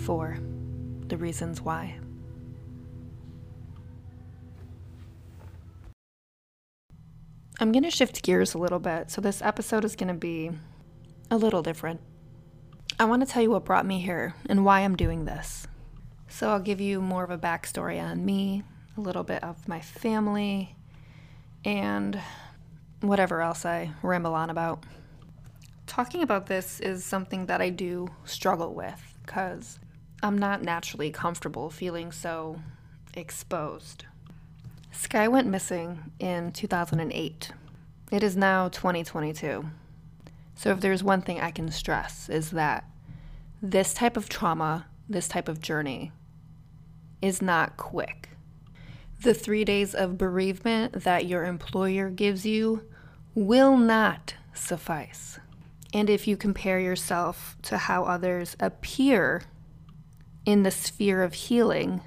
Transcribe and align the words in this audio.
four 0.00 0.38
The 1.08 1.18
Reasons 1.18 1.60
Why. 1.60 1.98
I'm 7.60 7.72
going 7.72 7.82
to 7.82 7.90
shift 7.90 8.22
gears 8.22 8.54
a 8.54 8.58
little 8.58 8.78
bit, 8.78 9.10
so 9.10 9.20
this 9.20 9.42
episode 9.42 9.84
is 9.84 9.94
going 9.94 10.08
to 10.08 10.14
be 10.14 10.50
a 11.30 11.36
little 11.36 11.62
different. 11.62 12.00
I 12.98 13.04
want 13.04 13.20
to 13.20 13.30
tell 13.30 13.42
you 13.42 13.50
what 13.50 13.66
brought 13.66 13.84
me 13.84 14.00
here 14.00 14.34
and 14.48 14.64
why 14.64 14.80
I'm 14.80 14.96
doing 14.96 15.26
this. 15.26 15.66
So 16.28 16.48
I'll 16.48 16.60
give 16.60 16.80
you 16.80 17.02
more 17.02 17.22
of 17.22 17.30
a 17.30 17.36
backstory 17.36 18.02
on 18.02 18.24
me, 18.24 18.62
a 18.96 19.00
little 19.02 19.22
bit 19.24 19.44
of 19.44 19.68
my 19.68 19.80
family, 19.80 20.74
and 21.62 22.18
whatever 23.02 23.42
else 23.42 23.66
I 23.66 23.90
ramble 24.02 24.34
on 24.34 24.48
about. 24.48 24.84
Talking 25.86 26.22
about 26.22 26.46
this 26.46 26.80
is 26.80 27.04
something 27.04 27.46
that 27.46 27.60
I 27.60 27.68
do 27.68 28.08
struggle 28.24 28.72
with 28.72 29.18
because 29.26 29.78
I'm 30.22 30.36
not 30.36 30.62
naturally 30.62 31.10
comfortable 31.10 31.70
feeling 31.70 32.12
so 32.12 32.60
exposed. 33.14 34.04
Skye 34.92 35.28
went 35.28 35.48
missing 35.48 36.12
in 36.18 36.52
2008. 36.52 37.52
It 38.12 38.22
is 38.22 38.36
now 38.36 38.68
2022. 38.68 39.70
So, 40.54 40.70
if 40.70 40.80
there's 40.80 41.02
one 41.02 41.22
thing 41.22 41.40
I 41.40 41.50
can 41.50 41.70
stress, 41.70 42.28
is 42.28 42.50
that 42.50 42.84
this 43.62 43.94
type 43.94 44.16
of 44.18 44.28
trauma, 44.28 44.86
this 45.08 45.26
type 45.26 45.48
of 45.48 45.62
journey, 45.62 46.12
is 47.22 47.40
not 47.40 47.78
quick. 47.78 48.30
The 49.22 49.32
three 49.32 49.64
days 49.64 49.94
of 49.94 50.18
bereavement 50.18 51.04
that 51.04 51.26
your 51.26 51.44
employer 51.44 52.10
gives 52.10 52.44
you 52.44 52.84
will 53.34 53.76
not 53.76 54.34
suffice. 54.52 55.38
And 55.94 56.10
if 56.10 56.28
you 56.28 56.36
compare 56.36 56.78
yourself 56.78 57.56
to 57.62 57.78
how 57.78 58.04
others 58.04 58.56
appear 58.60 59.42
in 60.44 60.62
the 60.62 60.70
sphere 60.70 61.22
of 61.22 61.34
healing, 61.34 62.00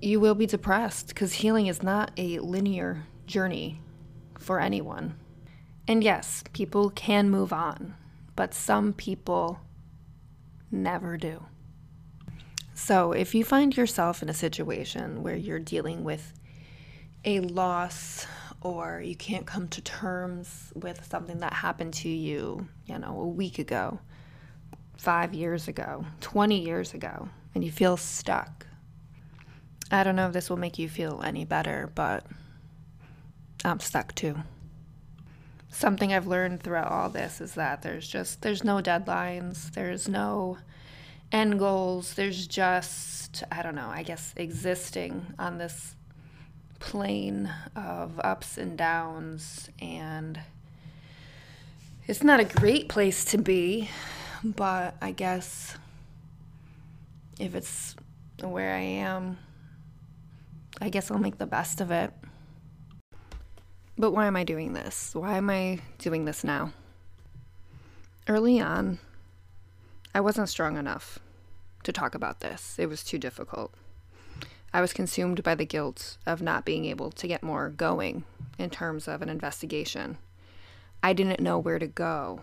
you 0.00 0.20
will 0.20 0.34
be 0.34 0.46
depressed 0.46 1.08
because 1.08 1.34
healing 1.34 1.66
is 1.66 1.82
not 1.82 2.10
a 2.16 2.38
linear 2.40 3.04
journey 3.26 3.80
for 4.38 4.60
anyone. 4.60 5.16
And 5.86 6.02
yes, 6.02 6.44
people 6.52 6.90
can 6.90 7.30
move 7.30 7.52
on, 7.52 7.94
but 8.36 8.54
some 8.54 8.92
people 8.92 9.60
never 10.70 11.16
do. 11.16 11.44
So 12.74 13.12
if 13.12 13.34
you 13.34 13.44
find 13.44 13.76
yourself 13.76 14.22
in 14.22 14.28
a 14.28 14.34
situation 14.34 15.22
where 15.22 15.36
you're 15.36 15.58
dealing 15.58 16.04
with 16.04 16.32
a 17.24 17.40
loss 17.40 18.26
or 18.60 19.00
you 19.04 19.14
can't 19.14 19.46
come 19.46 19.68
to 19.68 19.80
terms 19.82 20.72
with 20.74 21.06
something 21.10 21.38
that 21.38 21.52
happened 21.52 21.94
to 21.94 22.08
you, 22.08 22.66
you 22.86 22.98
know, 22.98 23.20
a 23.20 23.26
week 23.26 23.58
ago, 23.58 24.00
five 25.02 25.34
years 25.34 25.66
ago, 25.66 26.04
20 26.20 26.60
years 26.60 26.94
ago, 26.94 27.28
and 27.56 27.64
you 27.64 27.72
feel 27.72 27.96
stuck, 27.96 28.68
I 29.90 30.04
don't 30.04 30.14
know 30.14 30.28
if 30.28 30.32
this 30.32 30.48
will 30.48 30.56
make 30.56 30.78
you 30.78 30.88
feel 30.88 31.20
any 31.24 31.44
better, 31.44 31.90
but 31.96 32.24
I'm 33.64 33.80
stuck 33.80 34.14
too. 34.14 34.36
Something 35.70 36.12
I've 36.12 36.28
learned 36.28 36.62
throughout 36.62 36.92
all 36.92 37.08
this 37.08 37.40
is 37.40 37.54
that 37.54 37.82
there's 37.82 38.06
just 38.06 38.42
there's 38.42 38.62
no 38.62 38.76
deadlines, 38.76 39.72
there's 39.72 40.08
no 40.08 40.58
end 41.32 41.58
goals, 41.58 42.14
there's 42.14 42.46
just 42.46 43.42
I 43.50 43.62
don't 43.62 43.74
know, 43.74 43.88
I 43.88 44.04
guess 44.04 44.32
existing 44.36 45.34
on 45.36 45.58
this 45.58 45.96
plane 46.78 47.52
of 47.74 48.20
ups 48.20 48.56
and 48.56 48.78
downs 48.78 49.68
and 49.80 50.38
it's 52.06 52.22
not 52.22 52.38
a 52.38 52.44
great 52.44 52.88
place 52.88 53.24
to 53.26 53.38
be, 53.38 53.90
but 54.44 54.96
I 55.00 55.12
guess 55.12 55.76
if 57.38 57.54
it's 57.54 57.94
where 58.40 58.74
I 58.74 58.80
am, 58.80 59.38
I 60.80 60.88
guess 60.88 61.10
I'll 61.10 61.18
make 61.18 61.38
the 61.38 61.46
best 61.46 61.80
of 61.80 61.90
it. 61.90 62.12
But 63.96 64.12
why 64.12 64.26
am 64.26 64.36
I 64.36 64.44
doing 64.44 64.72
this? 64.72 65.14
Why 65.14 65.36
am 65.36 65.48
I 65.50 65.80
doing 65.98 66.24
this 66.24 66.42
now? 66.42 66.72
Early 68.26 68.60
on, 68.60 68.98
I 70.14 70.20
wasn't 70.20 70.48
strong 70.48 70.76
enough 70.76 71.18
to 71.84 71.92
talk 71.92 72.14
about 72.14 72.40
this. 72.40 72.78
It 72.78 72.88
was 72.88 73.04
too 73.04 73.18
difficult. 73.18 73.72
I 74.72 74.80
was 74.80 74.92
consumed 74.92 75.42
by 75.42 75.54
the 75.54 75.66
guilt 75.66 76.16
of 76.26 76.40
not 76.40 76.64
being 76.64 76.86
able 76.86 77.10
to 77.12 77.28
get 77.28 77.42
more 77.42 77.68
going 77.68 78.24
in 78.58 78.70
terms 78.70 79.06
of 79.06 79.20
an 79.20 79.28
investigation. 79.28 80.18
I 81.02 81.12
didn't 81.12 81.40
know 81.40 81.58
where 81.58 81.78
to 81.78 81.86
go 81.86 82.42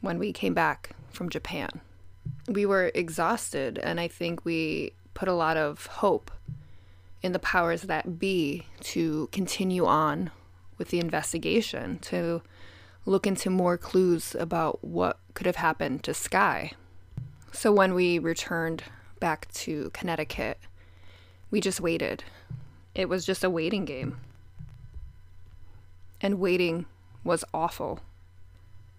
when 0.00 0.18
we 0.18 0.32
came 0.32 0.54
back 0.54 0.90
from 1.10 1.28
Japan. 1.28 1.68
We 2.46 2.66
were 2.66 2.90
exhausted, 2.94 3.78
and 3.78 3.98
I 4.00 4.08
think 4.08 4.44
we 4.44 4.92
put 5.14 5.28
a 5.28 5.34
lot 5.34 5.56
of 5.56 5.86
hope 5.86 6.30
in 7.22 7.32
the 7.32 7.38
powers 7.38 7.82
that 7.82 8.18
be 8.18 8.66
to 8.80 9.28
continue 9.32 9.84
on 9.84 10.30
with 10.76 10.88
the 10.88 11.00
investigation, 11.00 11.98
to 11.98 12.42
look 13.04 13.26
into 13.26 13.50
more 13.50 13.76
clues 13.76 14.36
about 14.38 14.84
what 14.84 15.18
could 15.34 15.46
have 15.46 15.56
happened 15.56 16.04
to 16.04 16.14
Skye. 16.14 16.72
So 17.52 17.72
when 17.72 17.94
we 17.94 18.18
returned 18.18 18.84
back 19.18 19.50
to 19.54 19.90
Connecticut, 19.92 20.58
we 21.50 21.60
just 21.60 21.80
waited. 21.80 22.22
It 22.94 23.08
was 23.08 23.24
just 23.24 23.42
a 23.42 23.50
waiting 23.50 23.84
game. 23.84 24.18
And 26.20 26.38
waiting 26.38 26.86
was 27.24 27.44
awful. 27.54 28.00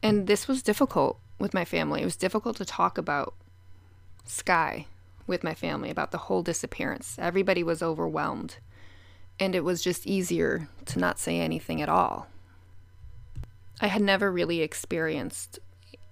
And 0.02 0.28
this 0.28 0.48
was 0.48 0.64
difficult 0.64 1.20
with 1.40 1.54
my 1.54 1.66
family. 1.66 2.02
It 2.02 2.06
was 2.06 2.16
difficult 2.16 2.58
to 2.58 2.66
talk 2.66 2.98
about 2.98 3.34
Skye 4.26 4.86
with 5.28 5.44
my 5.44 5.54
family, 5.54 5.90
about 5.90 6.12
the 6.12 6.18
whole 6.18 6.42
disappearance. 6.42 7.18
Everybody 7.20 7.64
was 7.64 7.84
overwhelmed. 7.84 8.58
And 9.40 9.56
it 9.56 9.64
was 9.64 9.82
just 9.82 10.08
easier 10.08 10.70
to 10.86 11.00
not 11.00 11.20
say 11.20 11.40
anything 11.40 11.82
at 11.82 11.90
all. 11.90 12.28
I 13.82 13.88
had 13.88 14.02
never 14.02 14.32
really 14.32 14.62
experienced 14.62 15.60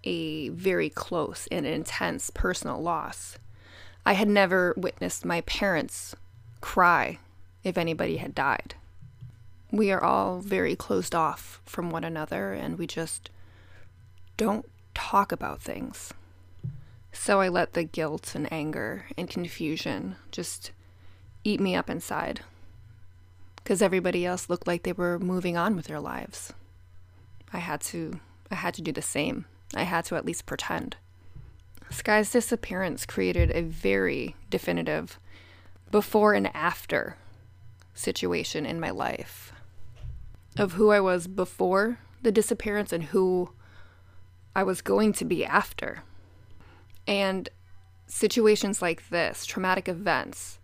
a 0.03 0.49
very 0.49 0.89
close 0.89 1.47
and 1.51 1.65
intense 1.65 2.29
personal 2.29 2.81
loss. 2.81 3.37
I 4.05 4.13
had 4.13 4.29
never 4.29 4.73
witnessed 4.77 5.25
my 5.25 5.41
parents 5.41 6.15
cry 6.61 7.19
if 7.63 7.77
anybody 7.77 8.17
had 8.17 8.33
died. 8.33 8.75
We 9.69 9.91
are 9.91 10.01
all 10.01 10.39
very 10.39 10.77
closed 10.77 11.13
off 11.13 11.61
from 11.65 11.89
one 11.89 12.05
another 12.05 12.53
and 12.53 12.77
we 12.77 12.87
just 12.87 13.29
don't 14.37 14.65
talk 14.93 15.31
about 15.31 15.61
things. 15.61 16.13
So 17.11 17.41
I 17.41 17.49
let 17.49 17.73
the 17.73 17.83
guilt 17.83 18.35
and 18.35 18.51
anger 18.53 19.05
and 19.17 19.29
confusion 19.29 20.15
just 20.31 20.71
eat 21.43 21.59
me 21.59 21.75
up 21.75 21.89
inside. 21.89 22.41
Because 23.55 23.81
everybody 23.81 24.25
else 24.25 24.49
looked 24.49 24.67
like 24.67 24.83
they 24.83 24.93
were 24.93 25.19
moving 25.19 25.57
on 25.57 25.75
with 25.75 25.87
their 25.87 25.99
lives. 25.99 26.53
I 27.51 27.57
had 27.59 27.81
to 27.81 28.19
I 28.49 28.55
had 28.55 28.73
to 28.75 28.81
do 28.81 28.91
the 28.91 29.01
same. 29.01 29.45
I 29.75 29.83
had 29.83 30.05
to 30.05 30.15
at 30.15 30.25
least 30.25 30.45
pretend. 30.45 30.95
Skye's 31.89 32.31
disappearance 32.31 33.05
created 33.05 33.51
a 33.51 33.61
very 33.61 34.35
definitive 34.49 35.19
before 35.91 36.33
and 36.33 36.53
after 36.55 37.17
situation 37.93 38.65
in 38.65 38.79
my 38.79 38.89
life 38.89 39.51
of 40.57 40.73
who 40.73 40.91
I 40.91 40.99
was 40.99 41.27
before 41.27 41.99
the 42.21 42.31
disappearance 42.31 42.91
and 42.91 43.05
who 43.05 43.49
I 44.57 44.63
was 44.63 44.81
going 44.81 45.13
to 45.13 45.23
be 45.23 45.45
after. 45.45 46.01
And 47.05 47.47
situations 48.07 48.81
like 48.81 49.09
this, 49.09 49.45
traumatic 49.45 49.87
events, 49.87 50.57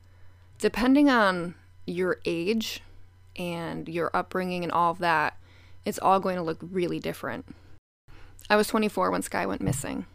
depending 0.57 1.11
on 1.11 1.53
your 1.85 2.17
age 2.25 2.81
and 3.35 3.87
your 3.87 4.09
upbringing 4.11 4.63
and 4.63 4.71
all 4.71 4.89
of 4.89 4.97
that, 4.97 5.37
it's 5.85 5.99
all 5.99 6.19
going 6.19 6.37
to 6.37 6.41
look 6.41 6.57
really 6.59 6.99
different. 6.99 7.45
I 8.49 8.55
was 8.55 8.67
24 8.67 9.11
when 9.11 9.21
Skye 9.21 9.45
went 9.45 9.61
missing. 9.61 10.07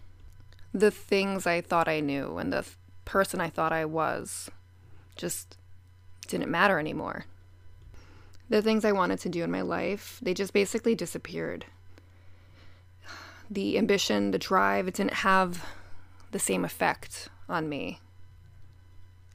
The 0.75 0.91
things 0.91 1.47
I 1.47 1.61
thought 1.61 1.87
I 1.87 2.01
knew 2.01 2.37
and 2.37 2.53
the 2.53 2.67
person 3.05 3.41
I 3.41 3.49
thought 3.49 3.73
I 3.73 3.85
was 3.85 4.51
just 5.15 5.57
didn't 6.27 6.51
matter 6.51 6.81
anymore. 6.81 7.27
The 8.49 8.61
things 8.61 8.85
I 8.85 8.91
wanted 8.91 9.21
to 9.21 9.29
do 9.29 9.45
in 9.45 9.53
my 9.53 9.63
life, 9.63 10.19
they 10.21 10.35
just 10.35 10.53
basically 10.53 10.97
disappeared. 10.97 11.67
The 13.50 13.79
ambition, 13.79 14.31
the 14.31 14.39
drive, 14.39 14.89
it 14.89 14.95
didn't 14.95 15.15
have 15.15 15.65
the 16.33 16.39
same 16.39 16.65
effect 16.65 17.29
on 17.49 17.69
me. 17.69 18.00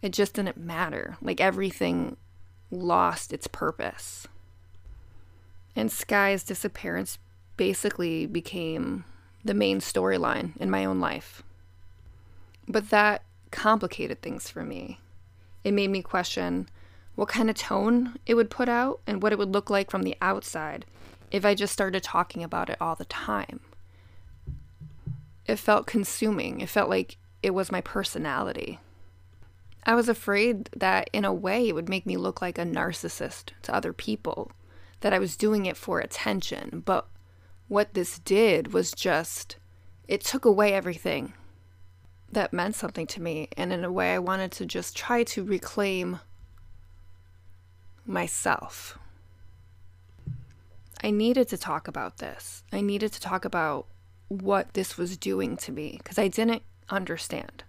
It 0.02 0.12
just 0.12 0.34
didn't 0.36 0.58
matter. 0.58 1.18
Like 1.22 1.42
everything 1.42 2.18
lost 2.70 3.34
its 3.34 3.48
purpose. 3.48 4.28
And 5.76 5.92
Skye's 5.92 6.44
disappearance 6.44 7.18
basically 7.58 8.26
became 8.26 9.06
the 9.44 9.54
main 9.54 9.80
storyline 9.80 10.56
in 10.58 10.70
my 10.70 10.86
own 10.86 11.00
life. 11.00 11.42
But 12.68 12.90
that 12.90 13.24
complicated 13.52 14.22
things 14.22 14.50
for 14.50 14.64
me. 14.64 15.00
It 15.64 15.74
made 15.74 15.90
me 15.90 16.02
question 16.02 16.68
what 17.16 17.30
kind 17.30 17.50
of 17.50 17.56
tone 17.56 18.18
it 18.26 18.34
would 18.34 18.50
put 18.50 18.68
out 18.68 19.00
and 19.06 19.22
what 19.22 19.32
it 19.32 19.38
would 19.38 19.54
look 19.54 19.70
like 19.70 19.92
from 19.92 20.04
the 20.04 20.18
outside 20.22 20.86
if 21.32 21.46
I 21.46 21.56
just 21.56 21.74
started 21.74 22.04
talking 22.04 22.44
about 22.44 22.70
it 22.70 22.78
all 22.82 22.96
the 22.96 23.06
time. 23.06 23.60
It 25.46 25.58
felt 25.58 25.88
consuming. 25.88 26.62
It 26.62 26.70
felt 26.70 26.90
like 26.90 27.18
it 27.42 27.54
was 27.54 27.72
my 27.72 27.82
personality. 27.82 28.80
I 29.86 29.96
was 29.96 30.08
afraid 30.08 30.70
that 30.76 31.10
in 31.12 31.26
a 31.26 31.34
way 31.34 31.68
it 31.68 31.76
would 31.76 31.90
make 31.90 32.06
me 32.06 32.16
look 32.16 32.42
like 32.42 32.58
a 32.58 32.64
narcissist 32.66 33.52
to 33.64 33.76
other 33.76 33.92
people, 33.92 34.52
that 35.02 35.14
I 35.14 35.20
was 35.20 35.36
doing 35.36 35.66
it 35.66 35.76
for 35.76 36.00
attention. 36.00 36.82
But 36.86 37.08
what 37.68 37.94
this 37.94 38.20
did 38.20 38.72
was 38.72 38.94
just, 38.94 39.58
it 40.08 40.22
took 40.22 40.46
away 40.46 40.74
everything 40.74 41.34
that 42.32 42.54
meant 42.54 42.76
something 42.76 43.08
to 43.08 43.22
me. 43.22 43.50
And 43.58 43.74
in 43.74 43.84
a 43.84 43.92
way, 43.92 44.14
I 44.14 44.20
wanted 44.20 44.54
to 44.54 44.66
just 44.66 44.96
try 44.96 45.24
to 45.26 45.44
reclaim 45.44 46.20
myself. 48.06 48.98
I 51.04 51.12
needed 51.12 51.50
to 51.50 51.58
talk 51.58 51.90
about 51.90 52.20
this. 52.20 52.64
I 52.72 52.80
needed 52.80 53.12
to 53.12 53.20
talk 53.20 53.44
about 53.44 53.88
what 54.42 54.74
this 54.74 54.98
was 54.98 55.18
doing 55.18 55.58
to 55.58 55.72
me 55.72 55.96
because 55.98 56.18
I 56.18 56.28
didn't 56.28 56.64
understand. 56.90 57.64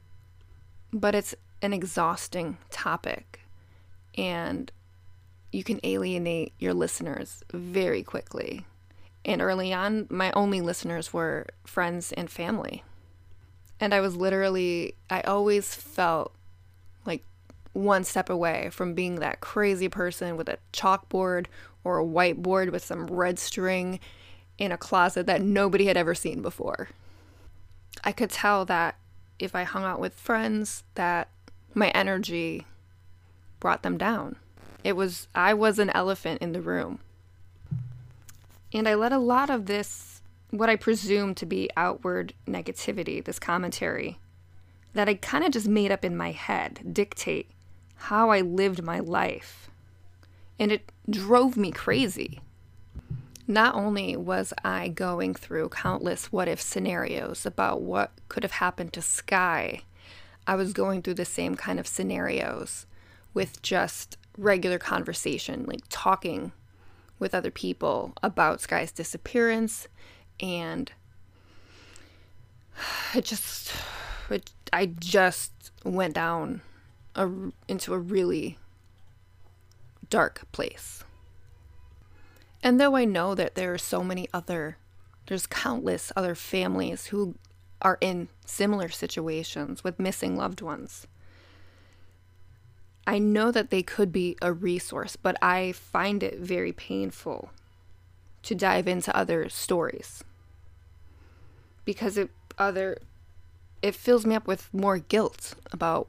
But 0.92 1.14
it's 1.14 1.34
an 1.62 1.72
exhausting 1.72 2.58
topic 2.70 3.40
and 4.16 4.70
you 5.52 5.64
can 5.64 5.80
alienate 5.84 6.52
your 6.58 6.74
listeners 6.74 7.42
very 7.52 8.02
quickly. 8.02 8.66
And 9.24 9.40
early 9.40 9.72
on, 9.72 10.06
my 10.10 10.32
only 10.32 10.60
listeners 10.60 11.12
were 11.12 11.46
friends 11.64 12.12
and 12.12 12.30
family. 12.30 12.84
And 13.80 13.94
I 13.94 14.00
was 14.00 14.16
literally, 14.16 14.94
I 15.10 15.20
always 15.22 15.74
felt 15.74 16.34
like 17.06 17.24
one 17.72 18.04
step 18.04 18.28
away 18.28 18.68
from 18.70 18.94
being 18.94 19.16
that 19.16 19.40
crazy 19.40 19.88
person 19.88 20.36
with 20.36 20.48
a 20.48 20.58
chalkboard 20.72 21.46
or 21.82 21.98
a 21.98 22.04
whiteboard 22.04 22.70
with 22.72 22.84
some 22.84 23.06
red 23.06 23.38
string 23.38 24.00
in 24.58 24.72
a 24.72 24.78
closet 24.78 25.26
that 25.26 25.42
nobody 25.42 25.86
had 25.86 25.96
ever 25.96 26.14
seen 26.14 26.42
before. 26.42 26.88
I 28.02 28.12
could 28.12 28.30
tell 28.30 28.64
that 28.66 28.96
if 29.38 29.54
I 29.54 29.64
hung 29.64 29.84
out 29.84 30.00
with 30.00 30.14
friends 30.14 30.84
that 30.94 31.28
my 31.74 31.88
energy 31.90 32.66
brought 33.60 33.82
them 33.82 33.98
down. 33.98 34.36
It 34.82 34.94
was 34.94 35.28
I 35.34 35.54
was 35.54 35.78
an 35.78 35.90
elephant 35.90 36.42
in 36.42 36.52
the 36.52 36.60
room. 36.60 37.00
And 38.72 38.88
I 38.88 38.94
let 38.94 39.12
a 39.12 39.18
lot 39.18 39.50
of 39.50 39.66
this 39.66 40.22
what 40.50 40.70
I 40.70 40.76
presume 40.76 41.34
to 41.36 41.46
be 41.46 41.68
outward 41.76 42.32
negativity, 42.46 43.24
this 43.24 43.38
commentary 43.38 44.18
that 44.92 45.08
I 45.08 45.14
kind 45.14 45.44
of 45.44 45.50
just 45.50 45.66
made 45.66 45.90
up 45.90 46.04
in 46.04 46.16
my 46.16 46.30
head, 46.30 46.92
dictate 46.92 47.50
how 47.96 48.30
I 48.30 48.40
lived 48.40 48.82
my 48.82 49.00
life. 49.00 49.68
And 50.58 50.70
it 50.70 50.92
drove 51.10 51.56
me 51.56 51.72
crazy. 51.72 52.40
Not 53.46 53.74
only 53.74 54.16
was 54.16 54.54
I 54.64 54.88
going 54.88 55.34
through 55.34 55.68
countless 55.68 56.32
what 56.32 56.48
if 56.48 56.60
scenarios 56.60 57.44
about 57.44 57.82
what 57.82 58.12
could 58.28 58.42
have 58.42 58.52
happened 58.52 58.92
to 58.94 59.02
Skye, 59.02 59.82
I 60.46 60.54
was 60.54 60.72
going 60.72 61.02
through 61.02 61.14
the 61.14 61.24
same 61.24 61.54
kind 61.54 61.78
of 61.78 61.86
scenarios 61.86 62.86
with 63.34 63.60
just 63.60 64.16
regular 64.38 64.78
conversation, 64.78 65.64
like 65.66 65.82
talking 65.90 66.52
with 67.18 67.34
other 67.34 67.50
people 67.50 68.14
about 68.22 68.60
Skye's 68.60 68.92
disappearance. 68.92 69.88
And 70.40 70.90
it 73.14 73.24
just, 73.24 73.72
it, 74.30 74.52
I 74.72 74.86
just 74.86 75.70
went 75.84 76.14
down 76.14 76.62
a, 77.14 77.30
into 77.68 77.92
a 77.92 77.98
really 77.98 78.58
dark 80.08 80.50
place. 80.52 81.04
And 82.64 82.80
though 82.80 82.96
I 82.96 83.04
know 83.04 83.34
that 83.34 83.56
there 83.56 83.74
are 83.74 83.78
so 83.78 84.02
many 84.02 84.26
other, 84.32 84.78
there's 85.26 85.46
countless 85.46 86.10
other 86.16 86.34
families 86.34 87.06
who 87.06 87.34
are 87.82 87.98
in 88.00 88.28
similar 88.46 88.88
situations 88.88 89.84
with 89.84 90.00
missing 90.00 90.34
loved 90.34 90.62
ones, 90.62 91.06
I 93.06 93.18
know 93.18 93.50
that 93.50 93.68
they 93.68 93.82
could 93.82 94.10
be 94.10 94.38
a 94.40 94.50
resource, 94.50 95.14
but 95.14 95.36
I 95.42 95.72
find 95.72 96.22
it 96.22 96.38
very 96.38 96.72
painful 96.72 97.50
to 98.44 98.54
dive 98.54 98.88
into 98.88 99.14
other 99.14 99.50
stories. 99.50 100.24
Because 101.84 102.16
it 102.16 102.30
other 102.56 102.96
it 103.82 103.94
fills 103.94 104.24
me 104.24 104.34
up 104.34 104.46
with 104.46 104.72
more 104.72 104.96
guilt 104.96 105.54
about 105.70 106.08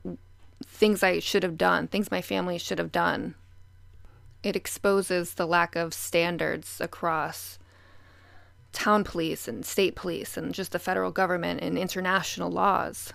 things 0.65 1.03
I 1.03 1.19
should 1.19 1.43
have 1.43 1.57
done, 1.57 1.89
things 1.89 2.09
my 2.09 2.21
family 2.21 2.57
should 2.57 2.79
have 2.79 2.93
done 2.93 3.35
it 4.45 4.55
exposes 4.55 5.33
the 5.33 5.47
lack 5.47 5.75
of 5.75 5.91
standards 5.91 6.79
across 6.79 7.57
town 8.71 9.03
police 9.03 9.47
and 9.47 9.65
state 9.65 9.95
police 9.95 10.37
and 10.37 10.53
just 10.53 10.71
the 10.71 10.77
federal 10.77 11.09
government 11.09 11.61
and 11.63 11.79
international 11.79 12.51
laws. 12.51 13.11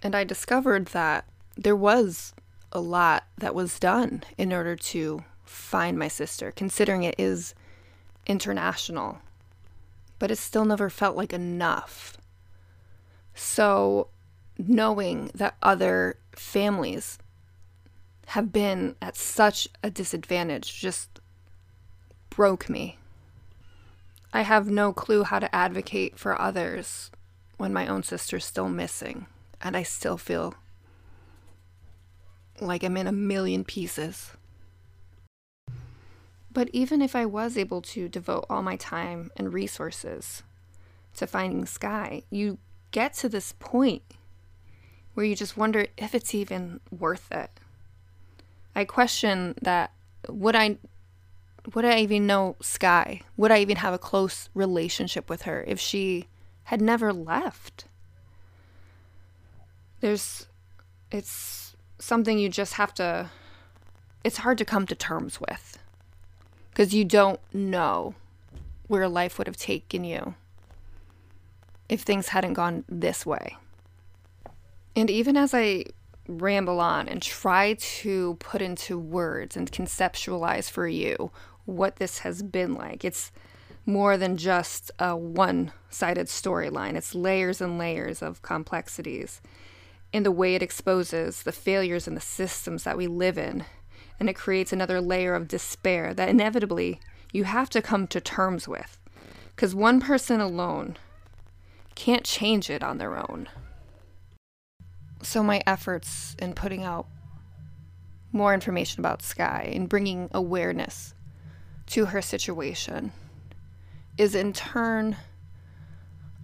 And 0.00 0.14
I 0.14 0.22
discovered 0.22 0.86
that 0.86 1.24
there 1.56 1.74
was 1.74 2.32
a 2.70 2.80
lot 2.80 3.24
that 3.36 3.52
was 3.52 3.80
done 3.80 4.22
in 4.38 4.52
order 4.52 4.76
to 4.76 5.24
find 5.44 5.98
my 5.98 6.06
sister, 6.06 6.52
considering 6.52 7.02
it 7.02 7.16
is 7.18 7.52
international. 8.24 9.18
But 10.20 10.30
it 10.30 10.36
still 10.36 10.64
never 10.64 10.88
felt 10.88 11.16
like 11.16 11.32
enough. 11.32 12.16
So, 13.34 14.06
knowing 14.56 15.32
that 15.34 15.56
other 15.62 16.16
families 16.36 17.18
have 18.30 18.52
been 18.52 18.94
at 19.02 19.16
such 19.16 19.66
a 19.82 19.90
disadvantage 19.90 20.80
just 20.80 21.18
broke 22.30 22.68
me. 22.68 22.96
I 24.32 24.42
have 24.42 24.68
no 24.68 24.92
clue 24.92 25.24
how 25.24 25.40
to 25.40 25.52
advocate 25.52 26.16
for 26.16 26.40
others 26.40 27.10
when 27.56 27.72
my 27.72 27.88
own 27.88 28.04
sister's 28.04 28.44
still 28.44 28.68
missing, 28.68 29.26
and 29.60 29.76
I 29.76 29.82
still 29.82 30.16
feel 30.16 30.54
like 32.60 32.84
I'm 32.84 32.96
in 32.96 33.08
a 33.08 33.12
million 33.12 33.64
pieces. 33.64 34.30
But 36.52 36.70
even 36.72 37.02
if 37.02 37.16
I 37.16 37.26
was 37.26 37.58
able 37.58 37.82
to 37.82 38.08
devote 38.08 38.46
all 38.48 38.62
my 38.62 38.76
time 38.76 39.32
and 39.36 39.52
resources 39.52 40.44
to 41.16 41.26
finding 41.26 41.66
Skye, 41.66 42.22
you 42.30 42.58
get 42.92 43.12
to 43.14 43.28
this 43.28 43.54
point 43.58 44.02
where 45.14 45.26
you 45.26 45.34
just 45.34 45.56
wonder 45.56 45.88
if 45.96 46.14
it's 46.14 46.32
even 46.32 46.78
worth 46.96 47.32
it. 47.32 47.50
I 48.74 48.84
question 48.84 49.54
that 49.62 49.92
would 50.28 50.54
I 50.56 50.78
would 51.74 51.84
I 51.84 51.98
even 51.98 52.26
know 52.26 52.56
Skye? 52.60 53.22
Would 53.36 53.50
I 53.50 53.58
even 53.58 53.76
have 53.76 53.92
a 53.92 53.98
close 53.98 54.48
relationship 54.54 55.28
with 55.28 55.42
her 55.42 55.64
if 55.66 55.78
she 55.78 56.26
had 56.64 56.80
never 56.80 57.12
left? 57.12 57.84
There's 60.00 60.46
it's 61.10 61.74
something 61.98 62.38
you 62.38 62.48
just 62.48 62.74
have 62.74 62.94
to 62.94 63.30
it's 64.24 64.38
hard 64.38 64.58
to 64.58 64.64
come 64.64 64.86
to 64.86 64.94
terms 64.94 65.40
with 65.40 65.78
because 66.70 66.94
you 66.94 67.04
don't 67.04 67.40
know 67.52 68.14
where 68.86 69.08
life 69.08 69.38
would 69.38 69.46
have 69.46 69.56
taken 69.56 70.04
you 70.04 70.34
if 71.88 72.02
things 72.02 72.28
hadn't 72.28 72.54
gone 72.54 72.84
this 72.88 73.26
way. 73.26 73.56
And 74.96 75.10
even 75.10 75.36
as 75.36 75.52
I 75.54 75.84
ramble 76.28 76.80
on 76.80 77.08
and 77.08 77.22
try 77.22 77.74
to 77.74 78.34
put 78.40 78.62
into 78.62 78.98
words 78.98 79.56
and 79.56 79.72
conceptualize 79.72 80.70
for 80.70 80.86
you 80.86 81.30
what 81.64 81.96
this 81.96 82.20
has 82.20 82.42
been 82.42 82.74
like. 82.74 83.04
It's 83.04 83.32
more 83.86 84.16
than 84.16 84.36
just 84.36 84.90
a 84.98 85.16
one 85.16 85.72
sided 85.88 86.26
storyline, 86.26 86.94
it's 86.94 87.14
layers 87.14 87.60
and 87.60 87.78
layers 87.78 88.22
of 88.22 88.42
complexities 88.42 89.40
in 90.12 90.22
the 90.22 90.32
way 90.32 90.54
it 90.54 90.62
exposes 90.62 91.42
the 91.42 91.52
failures 91.52 92.06
in 92.08 92.14
the 92.14 92.20
systems 92.20 92.84
that 92.84 92.96
we 92.96 93.06
live 93.06 93.38
in. 93.38 93.64
And 94.18 94.28
it 94.28 94.34
creates 94.34 94.72
another 94.72 95.00
layer 95.00 95.34
of 95.34 95.48
despair 95.48 96.12
that 96.14 96.28
inevitably 96.28 97.00
you 97.32 97.44
have 97.44 97.70
to 97.70 97.80
come 97.80 98.06
to 98.08 98.20
terms 98.20 98.68
with. 98.68 98.98
Because 99.54 99.74
one 99.74 100.00
person 100.00 100.40
alone 100.40 100.96
can't 101.94 102.24
change 102.24 102.70
it 102.70 102.82
on 102.82 102.98
their 102.98 103.16
own. 103.16 103.48
So, 105.22 105.42
my 105.42 105.62
efforts 105.66 106.34
in 106.38 106.54
putting 106.54 106.82
out 106.82 107.06
more 108.32 108.54
information 108.54 109.00
about 109.00 109.22
Skye 109.22 109.70
and 109.74 109.88
bringing 109.88 110.30
awareness 110.32 111.14
to 111.86 112.06
her 112.06 112.22
situation 112.22 113.12
is 114.16 114.34
in 114.34 114.52
turn 114.52 115.16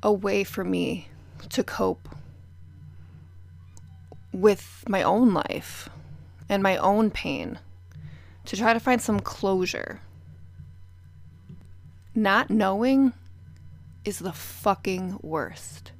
a 0.02 0.12
way 0.12 0.44
for 0.44 0.64
me 0.64 1.08
to 1.50 1.62
cope 1.62 2.08
with 4.32 4.84
my 4.88 5.02
own 5.02 5.32
life 5.32 5.88
and 6.48 6.62
my 6.62 6.76
own 6.76 7.10
pain, 7.10 7.58
to 8.44 8.56
try 8.56 8.72
to 8.72 8.80
find 8.80 9.00
some 9.00 9.20
closure. 9.20 10.00
Not 12.14 12.50
knowing 12.50 13.12
is 14.04 14.18
the 14.18 14.32
fucking 14.32 15.18
worst. 15.22 15.92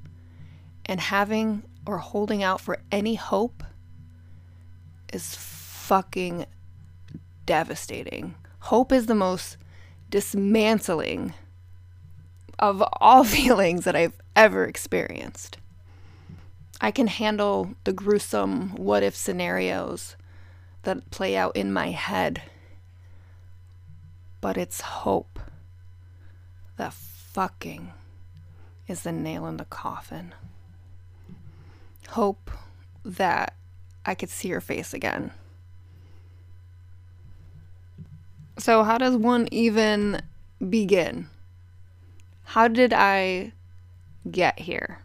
And 0.84 1.00
having 1.00 1.62
or 1.86 1.98
holding 1.98 2.42
out 2.42 2.60
for 2.60 2.78
any 2.90 3.14
hope 3.14 3.62
is 5.12 5.34
fucking 5.34 6.46
devastating. 7.46 8.34
Hope 8.60 8.92
is 8.92 9.06
the 9.06 9.14
most 9.14 9.56
dismantling 10.10 11.32
of 12.58 12.82
all 13.00 13.24
feelings 13.38 13.84
that 13.84 13.96
I've 13.96 14.18
ever 14.34 14.64
experienced. 14.64 15.58
I 16.80 16.90
can 16.90 17.06
handle 17.06 17.74
the 17.84 17.92
gruesome 17.92 18.74
what 18.76 19.02
if 19.02 19.16
scenarios 19.16 20.16
that 20.82 21.10
play 21.10 21.36
out 21.36 21.56
in 21.56 21.72
my 21.72 21.90
head, 21.90 22.42
but 24.40 24.56
it's 24.56 24.80
hope 24.80 25.38
that 26.76 26.92
fucking 26.92 27.92
is 28.86 29.02
the 29.02 29.12
nail 29.12 29.46
in 29.46 29.56
the 29.56 29.64
coffin. 29.64 30.34
Hope 32.08 32.50
that 33.04 33.54
I 34.04 34.14
could 34.14 34.30
see 34.30 34.50
her 34.50 34.60
face 34.60 34.94
again. 34.94 35.32
So, 38.58 38.84
how 38.84 38.98
does 38.98 39.16
one 39.16 39.48
even 39.50 40.22
begin? 40.66 41.28
How 42.44 42.68
did 42.68 42.92
I 42.92 43.52
get 44.30 44.58
here? 44.60 45.00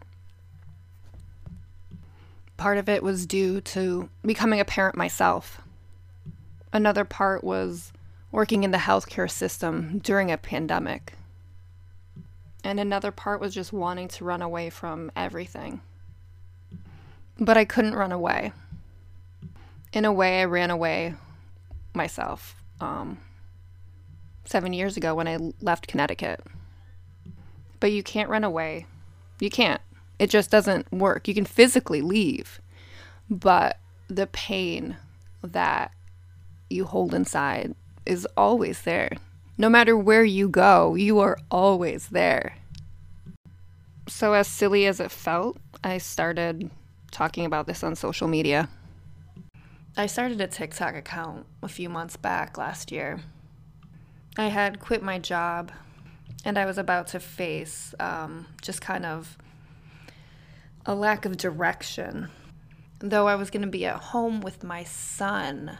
Part 2.56 2.78
of 2.78 2.88
it 2.88 3.02
was 3.02 3.26
due 3.26 3.60
to 3.60 4.08
becoming 4.24 4.60
a 4.60 4.64
parent 4.64 4.96
myself. 4.96 5.60
Another 6.72 7.04
part 7.04 7.44
was 7.44 7.92
working 8.30 8.64
in 8.64 8.70
the 8.70 8.78
healthcare 8.78 9.30
system 9.30 9.98
during 9.98 10.30
a 10.30 10.38
pandemic. 10.38 11.14
And 12.64 12.80
another 12.80 13.10
part 13.10 13.40
was 13.40 13.54
just 13.54 13.72
wanting 13.72 14.08
to 14.08 14.24
run 14.24 14.40
away 14.40 14.70
from 14.70 15.10
everything. 15.14 15.80
But 17.38 17.56
I 17.56 17.64
couldn't 17.64 17.94
run 17.94 18.12
away. 18.12 18.52
In 19.92 20.04
a 20.04 20.12
way, 20.12 20.40
I 20.40 20.44
ran 20.44 20.70
away 20.70 21.14
myself 21.94 22.56
um, 22.80 23.18
seven 24.44 24.72
years 24.72 24.96
ago 24.96 25.14
when 25.14 25.28
I 25.28 25.38
left 25.60 25.86
Connecticut. 25.86 26.40
But 27.80 27.92
you 27.92 28.02
can't 28.02 28.30
run 28.30 28.44
away. 28.44 28.86
You 29.40 29.50
can't. 29.50 29.80
It 30.18 30.30
just 30.30 30.50
doesn't 30.50 30.90
work. 30.92 31.26
You 31.26 31.34
can 31.34 31.44
physically 31.44 32.00
leave, 32.00 32.60
but 33.28 33.78
the 34.08 34.28
pain 34.28 34.96
that 35.42 35.92
you 36.70 36.84
hold 36.84 37.12
inside 37.12 37.74
is 38.06 38.26
always 38.36 38.82
there. 38.82 39.16
No 39.58 39.68
matter 39.68 39.96
where 39.96 40.24
you 40.24 40.48
go, 40.48 40.94
you 40.94 41.18
are 41.18 41.38
always 41.50 42.08
there. 42.08 42.56
So, 44.08 44.32
as 44.32 44.48
silly 44.48 44.86
as 44.86 45.00
it 45.00 45.10
felt, 45.10 45.58
I 45.84 45.98
started 45.98 46.70
talking 47.12 47.44
about 47.44 47.66
this 47.66 47.84
on 47.84 47.94
social 47.94 48.26
media. 48.26 48.68
I 49.96 50.06
started 50.06 50.40
a 50.40 50.48
TikTok 50.48 50.96
account 50.96 51.46
a 51.62 51.68
few 51.68 51.88
months 51.88 52.16
back 52.16 52.58
last 52.58 52.90
year. 52.90 53.20
I 54.36 54.48
had 54.48 54.80
quit 54.80 55.02
my 55.02 55.18
job 55.18 55.70
and 56.44 56.58
I 56.58 56.64
was 56.64 56.78
about 56.78 57.08
to 57.08 57.20
face 57.20 57.94
um, 58.00 58.46
just 58.62 58.80
kind 58.80 59.04
of 59.04 59.36
a 60.86 60.94
lack 60.94 61.24
of 61.24 61.36
direction. 61.36 62.30
Though 62.98 63.28
I 63.28 63.34
was 63.34 63.50
going 63.50 63.62
to 63.62 63.68
be 63.68 63.84
at 63.84 63.96
home 63.96 64.40
with 64.40 64.64
my 64.64 64.84
son, 64.84 65.78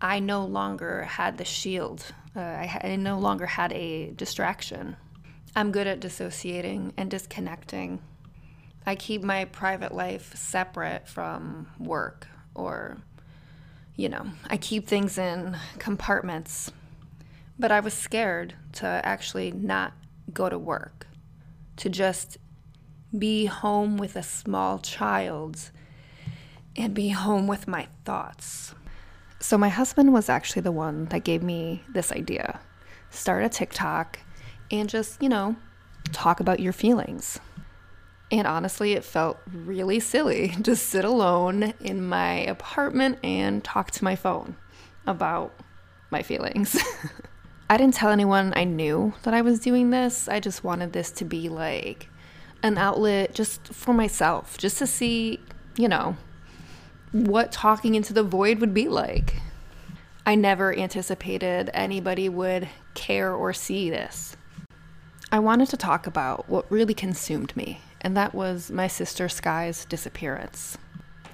I 0.00 0.20
no 0.20 0.44
longer 0.44 1.02
had 1.02 1.38
the 1.38 1.44
shield. 1.44 2.04
Uh, 2.36 2.40
I, 2.40 2.80
I 2.84 2.96
no 2.96 3.18
longer 3.18 3.46
had 3.46 3.72
a 3.72 4.12
distraction. 4.12 4.96
I'm 5.56 5.72
good 5.72 5.86
at 5.86 6.00
dissociating 6.00 6.92
and 6.96 7.10
disconnecting. 7.10 8.00
I 8.86 8.94
keep 8.94 9.22
my 9.22 9.46
private 9.46 9.94
life 9.94 10.34
separate 10.36 11.08
from 11.08 11.68
work, 11.78 12.26
or, 12.54 12.98
you 13.96 14.08
know, 14.08 14.26
I 14.48 14.56
keep 14.56 14.86
things 14.86 15.16
in 15.16 15.56
compartments. 15.78 16.70
But 17.58 17.70
I 17.70 17.80
was 17.80 17.94
scared 17.94 18.54
to 18.74 18.86
actually 18.86 19.52
not 19.52 19.92
go 20.32 20.48
to 20.48 20.58
work, 20.58 21.06
to 21.76 21.88
just 21.88 22.36
be 23.16 23.46
home 23.46 23.96
with 23.96 24.16
a 24.16 24.22
small 24.22 24.78
child 24.80 25.70
and 26.76 26.92
be 26.92 27.10
home 27.10 27.46
with 27.46 27.68
my 27.68 27.86
thoughts. 28.04 28.74
So, 29.38 29.56
my 29.56 29.68
husband 29.68 30.12
was 30.12 30.28
actually 30.28 30.62
the 30.62 30.72
one 30.72 31.04
that 31.06 31.22
gave 31.22 31.42
me 31.42 31.84
this 31.92 32.10
idea 32.12 32.60
start 33.10 33.44
a 33.44 33.48
TikTok 33.48 34.18
and 34.72 34.88
just, 34.88 35.22
you 35.22 35.28
know, 35.28 35.54
talk 36.12 36.40
about 36.40 36.58
your 36.58 36.72
feelings. 36.72 37.38
And 38.34 38.48
honestly, 38.48 38.94
it 38.94 39.04
felt 39.04 39.38
really 39.46 40.00
silly 40.00 40.48
to 40.64 40.74
sit 40.74 41.04
alone 41.04 41.72
in 41.80 42.04
my 42.04 42.38
apartment 42.38 43.20
and 43.22 43.62
talk 43.62 43.92
to 43.92 44.02
my 44.02 44.16
phone 44.16 44.56
about 45.06 45.54
my 46.10 46.20
feelings. 46.20 46.76
I 47.70 47.76
didn't 47.76 47.94
tell 47.94 48.10
anyone 48.10 48.52
I 48.56 48.64
knew 48.64 49.14
that 49.22 49.34
I 49.34 49.42
was 49.42 49.60
doing 49.60 49.90
this. 49.90 50.28
I 50.28 50.40
just 50.40 50.64
wanted 50.64 50.92
this 50.92 51.12
to 51.12 51.24
be 51.24 51.48
like 51.48 52.08
an 52.64 52.76
outlet 52.76 53.36
just 53.36 53.68
for 53.68 53.94
myself, 53.94 54.58
just 54.58 54.78
to 54.78 54.86
see, 54.88 55.38
you 55.76 55.86
know, 55.86 56.16
what 57.12 57.52
talking 57.52 57.94
into 57.94 58.12
the 58.12 58.24
void 58.24 58.58
would 58.58 58.74
be 58.74 58.88
like. 58.88 59.36
I 60.26 60.34
never 60.34 60.76
anticipated 60.76 61.70
anybody 61.72 62.28
would 62.28 62.68
care 62.94 63.32
or 63.32 63.52
see 63.52 63.90
this. 63.90 64.36
I 65.30 65.38
wanted 65.38 65.68
to 65.68 65.76
talk 65.76 66.08
about 66.08 66.48
what 66.48 66.68
really 66.68 66.94
consumed 66.94 67.56
me, 67.56 67.80
and 68.04 68.14
that 68.18 68.34
was 68.34 68.70
my 68.70 68.86
sister 68.86 69.30
Skye's 69.30 69.86
disappearance. 69.86 70.76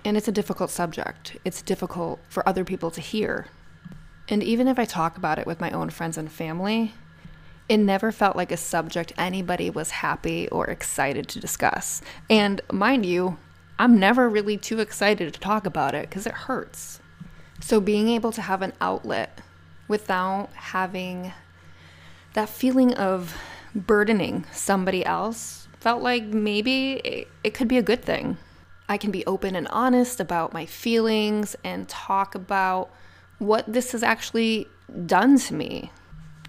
And 0.05 0.17
it's 0.17 0.29
a 0.29 0.33
difficult 0.33 0.71
subject. 0.71 1.37
It's 1.45 1.61
difficult 1.61 2.21
for 2.29 2.49
other 2.49 2.65
people 2.65 2.93
to 2.93 3.01
hear. 3.01 3.49
And 4.29 4.41
even 4.43 4.69
if 4.69 4.79
I 4.79 4.85
talk 4.85 5.19
about 5.19 5.41
it 5.41 5.47
with 5.47 5.61
my 5.61 5.73
own 5.73 5.91
friends 5.91 6.17
and 6.17 6.31
family, 6.31 6.95
it 7.69 7.79
never 7.79 8.13
felt 8.13 8.37
like 8.37 8.53
a 8.53 8.57
subject 8.57 9.13
anybody 9.19 9.69
was 9.69 9.91
happy 9.91 10.49
or 10.49 10.67
excited 10.67 11.29
to 11.29 11.41
discuss. 11.41 12.03
And 12.31 12.61
mind 12.73 13.05
you, 13.05 13.37
I'm 13.79 13.99
never 13.99 14.29
really 14.29 14.57
too 14.57 14.79
excited 14.79 15.35
to 15.35 15.41
talk 15.41 15.67
about 15.67 15.95
it 15.95 16.09
because 16.09 16.27
it 16.27 16.33
hurts. 16.33 17.01
So 17.61 17.81
being 17.81 18.09
able 18.09 18.31
to 18.33 18.43
have 18.43 18.63
an 18.63 18.75
outlet 18.81 19.41
without 19.89 20.51
having 20.55 21.33
that 22.35 22.49
feeling 22.49 22.95
of 22.95 23.37
burdening 23.75 24.45
somebody 24.53 25.05
else 25.05 25.60
felt 25.81 26.03
like 26.03 26.25
maybe 26.25 26.93
it, 26.93 27.29
it, 27.43 27.55
could 27.55 27.69
be 27.69 27.79
a 27.79 27.83
good 27.83 28.05
thing. 28.05 28.37
I 28.89 28.99
can 28.99 29.11
be 29.11 29.25
open 29.27 29.57
and 29.57 29.67
honest 29.69 30.21
about 30.21 30.53
my 30.53 30.67
feelings 30.67 31.57
and 31.65 31.89
talk 31.89 32.35
about 32.35 32.91
what 33.39 33.73
this 33.73 33.93
has 33.93 34.03
actually 34.03 34.69
done 35.07 35.39
to 35.39 35.55
me. 35.55 35.91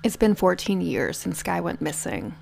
It's 0.03 0.17
been 0.17 0.35
14 0.35 0.81
years 0.81 1.17
since 1.17 1.39
Skye 1.39 1.61
went 1.61 1.81
missing, 1.81 2.35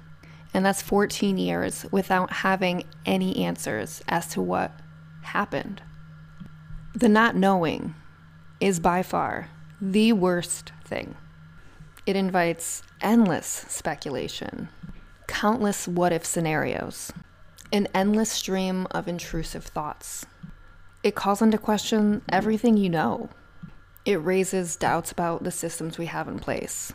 and 0.54 0.66
that's 0.66 0.82
14 0.82 1.38
years 1.38 1.86
without 1.92 2.32
having 2.32 2.86
any 3.06 3.44
answers 3.44 4.02
as 4.08 4.28
to 4.30 4.42
what 4.42 4.72
happened. 5.22 5.82
The 6.96 7.10
not 7.10 7.36
knowing 7.36 7.94
is 8.60 8.80
by 8.80 9.04
far 9.04 9.50
the 9.82 10.14
worst 10.14 10.72
thing. 10.84 11.16
It 12.06 12.16
invites 12.16 12.82
endless 13.02 13.66
speculation, 13.68 14.70
countless 15.30 15.88
what 15.88 16.12
if 16.12 16.26
scenarios, 16.26 17.14
an 17.72 17.88
endless 17.94 18.32
stream 18.32 18.88
of 18.90 19.08
intrusive 19.08 19.64
thoughts. 19.64 20.26
It 21.04 21.14
calls 21.14 21.42
into 21.42 21.60
question 21.60 22.24
everything 22.30 22.76
you 22.76 22.90
know. 22.90 23.30
It 24.06 24.16
raises 24.16 24.76
doubts 24.76 25.12
about 25.12 25.44
the 25.44 25.52
systems 25.52 25.98
we 25.98 26.08
have 26.08 26.28
in 26.28 26.40
place. 26.40 26.92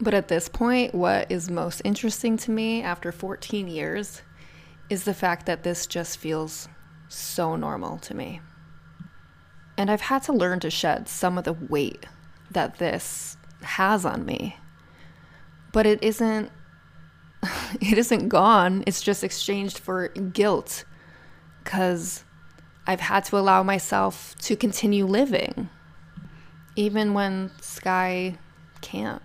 But 0.00 0.14
at 0.14 0.26
this 0.26 0.48
point, 0.48 0.94
what 0.94 1.30
is 1.30 1.48
most 1.48 1.80
interesting 1.84 2.36
to 2.38 2.50
me 2.50 2.82
after 2.82 3.12
14 3.12 3.68
years 3.68 4.22
is 4.90 5.04
the 5.04 5.14
fact 5.14 5.46
that 5.46 5.62
this 5.62 5.86
just 5.86 6.18
feels 6.18 6.68
so 7.08 7.54
normal 7.54 7.98
to 7.98 8.14
me. 8.14 8.40
And 9.78 9.90
I've 9.90 10.00
had 10.00 10.24
to 10.24 10.32
learn 10.32 10.58
to 10.60 10.70
shed 10.70 11.08
some 11.08 11.38
of 11.38 11.44
the 11.44 11.52
weight 11.52 12.04
that 12.50 12.78
this 12.78 13.36
has 13.62 14.04
on 14.04 14.26
me. 14.26 14.56
But 15.72 15.86
it 15.86 16.02
isn't 16.02 16.50
it 17.80 17.98
isn't 17.98 18.28
gone, 18.28 18.84
it's 18.86 19.02
just 19.02 19.24
exchanged 19.24 19.78
for 19.78 20.08
guilt 20.08 20.84
because 21.62 22.24
I've 22.86 23.00
had 23.00 23.24
to 23.26 23.38
allow 23.38 23.62
myself 23.62 24.34
to 24.40 24.56
continue 24.56 25.06
living, 25.06 25.68
even 26.76 27.14
when 27.14 27.50
Skye 27.60 28.38
can't. 28.80 29.22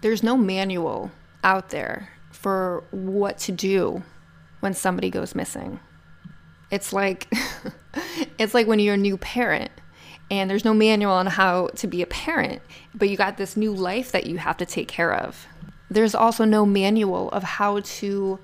There's 0.00 0.22
no 0.22 0.36
manual 0.36 1.10
out 1.44 1.70
there 1.70 2.10
for 2.30 2.84
what 2.90 3.38
to 3.38 3.52
do 3.52 4.02
when 4.60 4.74
somebody 4.74 5.10
goes 5.10 5.34
missing. 5.34 5.80
It's 6.70 6.92
like 6.92 7.32
it's 8.38 8.54
like 8.54 8.66
when 8.66 8.78
you're 8.78 8.94
a 8.94 8.98
new 8.98 9.16
parent 9.16 9.70
and 10.30 10.48
there's 10.48 10.64
no 10.64 10.72
manual 10.72 11.12
on 11.12 11.26
how 11.26 11.68
to 11.76 11.86
be 11.86 12.00
a 12.00 12.06
parent, 12.06 12.62
but 12.94 13.08
you 13.08 13.16
got 13.16 13.36
this 13.36 13.56
new 13.56 13.74
life 13.74 14.12
that 14.12 14.26
you 14.26 14.38
have 14.38 14.56
to 14.58 14.66
take 14.66 14.88
care 14.88 15.12
of. 15.12 15.46
There's 15.92 16.14
also 16.14 16.46
no 16.46 16.64
manual 16.64 17.28
of 17.32 17.42
how 17.42 17.80
to 17.80 18.38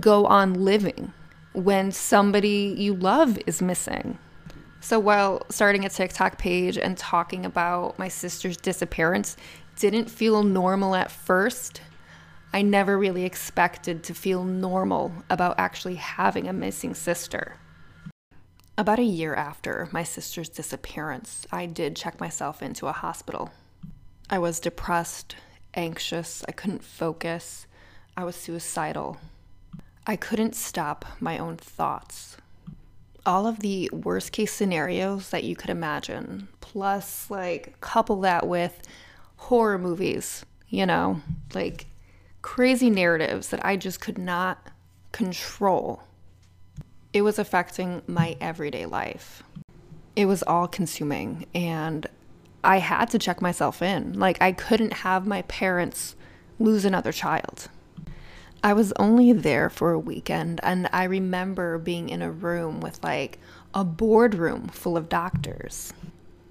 go 0.00 0.26
on 0.26 0.64
living 0.64 1.12
when 1.52 1.92
somebody 1.92 2.74
you 2.76 2.94
love 2.94 3.38
is 3.46 3.62
missing. 3.62 4.18
So 4.80 4.98
while 4.98 5.46
starting 5.50 5.84
a 5.84 5.88
TikTok 5.88 6.36
page 6.36 6.76
and 6.76 6.98
talking 6.98 7.46
about 7.46 7.96
my 7.96 8.08
sister's 8.08 8.56
disappearance 8.56 9.36
didn't 9.76 10.10
feel 10.10 10.42
normal 10.42 10.96
at 10.96 11.12
first, 11.12 11.80
I 12.52 12.62
never 12.62 12.98
really 12.98 13.24
expected 13.24 14.02
to 14.04 14.14
feel 14.14 14.42
normal 14.42 15.12
about 15.30 15.60
actually 15.60 15.94
having 15.94 16.48
a 16.48 16.52
missing 16.52 16.94
sister. 16.94 17.54
About 18.76 18.98
a 18.98 19.04
year 19.04 19.36
after 19.36 19.88
my 19.92 20.02
sister's 20.02 20.48
disappearance, 20.48 21.46
I 21.52 21.66
did 21.66 21.94
check 21.94 22.18
myself 22.18 22.60
into 22.60 22.88
a 22.88 22.92
hospital. 22.92 23.52
I 24.28 24.40
was 24.40 24.58
depressed, 24.58 25.36
anxious, 25.74 26.44
I 26.48 26.52
couldn't 26.52 26.84
focus, 26.84 27.66
I 28.16 28.24
was 28.24 28.36
suicidal. 28.36 29.18
I 30.06 30.16
couldn't 30.16 30.54
stop 30.56 31.04
my 31.20 31.38
own 31.38 31.56
thoughts. 31.56 32.36
All 33.24 33.46
of 33.46 33.60
the 33.60 33.90
worst 33.92 34.32
case 34.32 34.52
scenarios 34.52 35.30
that 35.30 35.44
you 35.44 35.54
could 35.54 35.70
imagine, 35.70 36.48
plus, 36.60 37.30
like, 37.30 37.78
couple 37.80 38.20
that 38.22 38.46
with 38.46 38.82
horror 39.36 39.78
movies, 39.78 40.44
you 40.68 40.86
know, 40.86 41.20
like 41.54 41.86
crazy 42.42 42.90
narratives 42.90 43.48
that 43.48 43.64
I 43.64 43.76
just 43.76 44.00
could 44.00 44.18
not 44.18 44.68
control. 45.12 46.02
It 47.12 47.22
was 47.22 47.38
affecting 47.38 48.02
my 48.06 48.36
everyday 48.40 48.86
life. 48.86 49.42
It 50.16 50.26
was 50.26 50.42
all 50.42 50.68
consuming, 50.68 51.46
and 51.54 52.06
I 52.62 52.78
had 52.78 53.10
to 53.10 53.18
check 53.18 53.40
myself 53.40 53.82
in. 53.82 54.18
Like, 54.18 54.40
I 54.40 54.52
couldn't 54.52 54.92
have 54.92 55.26
my 55.26 55.42
parents 55.42 56.16
lose 56.58 56.84
another 56.84 57.12
child. 57.12 57.68
I 58.62 58.74
was 58.74 58.92
only 58.96 59.32
there 59.32 59.70
for 59.70 59.92
a 59.92 59.98
weekend, 59.98 60.60
and 60.62 60.88
I 60.92 61.04
remember 61.04 61.78
being 61.78 62.10
in 62.10 62.20
a 62.20 62.30
room 62.30 62.80
with 62.80 63.02
like 63.02 63.38
a 63.72 63.84
boardroom 63.84 64.68
full 64.68 64.98
of 64.98 65.08
doctors. 65.08 65.94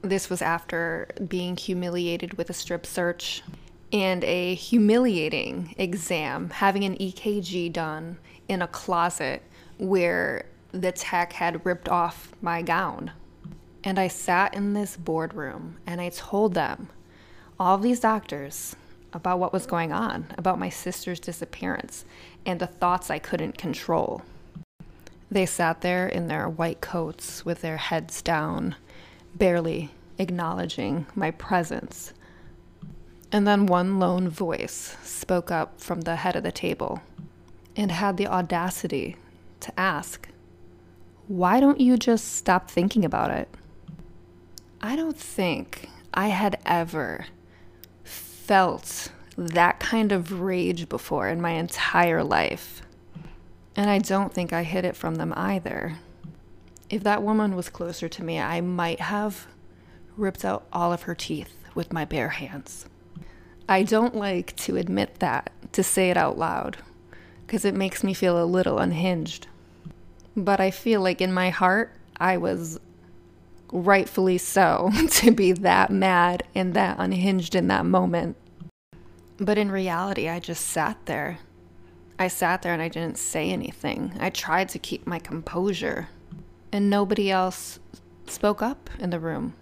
This 0.02 0.30
was 0.30 0.42
after 0.42 1.10
being 1.28 1.56
humiliated 1.56 2.36
with 2.36 2.50
a 2.50 2.54
strip 2.54 2.86
search 2.88 3.44
and 3.94 4.24
a 4.24 4.56
humiliating 4.56 5.76
exam, 5.78 6.50
having 6.50 6.84
an 6.84 6.96
EKG 6.98 7.72
done 7.72 8.18
in 8.48 8.62
a 8.64 8.68
closet 8.68 9.44
where 9.78 10.46
the 10.72 10.92
tech 10.92 11.34
had 11.34 11.66
ripped 11.66 11.90
off 11.90 12.32
my 12.42 12.62
gown. 12.62 13.12
And 13.84 13.98
I 13.98 14.08
sat 14.08 14.54
in 14.54 14.74
this 14.74 14.98
boardroom 14.98 15.78
and 15.88 16.02
I 16.02 16.10
told 16.10 16.54
them, 16.54 16.90
all 17.60 17.76
of 17.76 17.82
these 17.82 18.00
doctors, 18.00 18.76
about 19.12 19.40
what 19.40 19.52
was 19.52 19.66
going 19.66 19.92
on, 19.92 20.28
about 20.38 20.60
my 20.60 20.70
sister's 20.70 21.20
disappearance, 21.20 22.06
and 22.46 22.60
the 22.60 22.68
thoughts 22.68 23.10
I 23.10 23.20
couldn't 23.20 23.58
control. 23.58 24.22
They 25.32 25.46
sat 25.46 25.82
there 25.82 26.08
in 26.08 26.28
their 26.28 26.48
white 26.48 26.82
coats 26.82 27.44
with 27.46 27.62
their 27.62 27.78
heads 27.78 28.22
down, 28.22 28.76
barely 29.36 29.92
acknowledging 30.18 31.08
my 31.16 31.32
presence 31.32 32.14
and 33.32 33.48
then 33.48 33.66
one 33.66 34.00
lone 34.00 34.28
voice 34.28 34.98
spoke 35.04 35.52
up 35.52 35.80
from 35.80 36.02
the 36.02 36.18
head 36.18 36.36
of 36.36 36.44
the 36.44 36.52
table 36.52 37.02
and 37.76 37.92
had 37.92 38.18
the 38.18 38.28
audacity 38.28 39.16
to 39.60 39.80
ask, 39.80 40.28
Why 41.28 41.60
don't 41.60 41.80
you 41.80 41.98
just 41.98 42.34
stop 42.36 42.70
thinking 42.70 43.06
about 43.06 43.32
it? 43.32 43.50
I 44.82 44.96
don't 44.96 45.18
think 45.18 45.90
I 46.14 46.28
had 46.30 46.58
ever 46.66 47.26
felt 48.04 49.12
that 49.38 49.80
kind 49.80 50.12
of 50.12 50.40
rage 50.40 50.88
before 50.88 51.28
in 51.28 51.42
my 51.42 51.52
entire 51.52 52.24
life. 52.24 52.82
And 53.76 53.90
I 53.90 54.00
don't 54.00 54.34
think 54.34 54.54
I 54.54 54.64
hid 54.64 54.86
it 54.86 54.96
from 54.96 55.16
them 55.16 55.34
either. 55.36 55.98
If 56.90 57.04
that 57.04 57.24
woman 57.24 57.56
was 57.56 57.70
closer 57.70 58.08
to 58.10 58.24
me, 58.24 58.40
I 58.40 58.62
might 58.62 59.02
have 59.02 59.48
ripped 60.18 60.46
out 60.46 60.66
all 60.72 60.94
of 60.94 61.04
her 61.04 61.16
teeth 61.16 61.56
with 61.76 61.94
my 61.94 62.06
bare 62.06 62.30
hands. 62.30 62.86
I 63.68 63.84
don't 63.84 64.16
like 64.16 64.56
to 64.58 64.78
admit 64.78 65.20
that, 65.20 65.52
to 65.74 65.84
say 65.84 66.10
it 66.10 66.18
out 66.18 66.38
loud, 66.38 66.78
because 67.46 67.66
it 67.66 67.76
makes 67.76 68.04
me 68.04 68.14
feel 68.14 68.42
a 68.42 68.46
little 68.46 68.80
unhinged. 68.80 69.48
But 70.36 70.60
I 70.60 70.72
feel 70.72 71.02
like 71.02 71.22
in 71.22 71.32
my 71.32 71.50
heart, 71.50 71.94
I 72.18 72.38
was 72.38 72.80
rightfully 73.72 74.38
so 74.38 74.92
to 75.10 75.32
be 75.32 75.52
that 75.52 75.92
mad 75.92 76.44
and 76.56 76.74
that 76.74 76.98
unhinged 77.00 77.56
in 77.56 77.68
that 77.68 77.86
moment. 77.86 78.38
But 79.38 79.58
in 79.58 79.72
reality, 79.72 80.28
I 80.28 80.40
just 80.40 80.68
sat 80.68 80.98
there. 81.06 81.40
I 82.18 82.28
sat 82.28 82.62
there 82.62 82.74
and 82.74 82.82
I 82.82 82.90
didn't 82.90 83.18
say 83.18 83.50
anything. 83.50 84.14
I 84.20 84.30
tried 84.30 84.70
to 84.70 84.80
keep 84.80 85.08
my 85.08 85.20
composure, 85.20 86.10
and 86.72 86.90
nobody 86.90 87.32
else 87.32 87.80
spoke 88.28 88.62
up 88.62 88.90
in 89.00 89.10
the 89.10 89.20
room. 89.20 89.54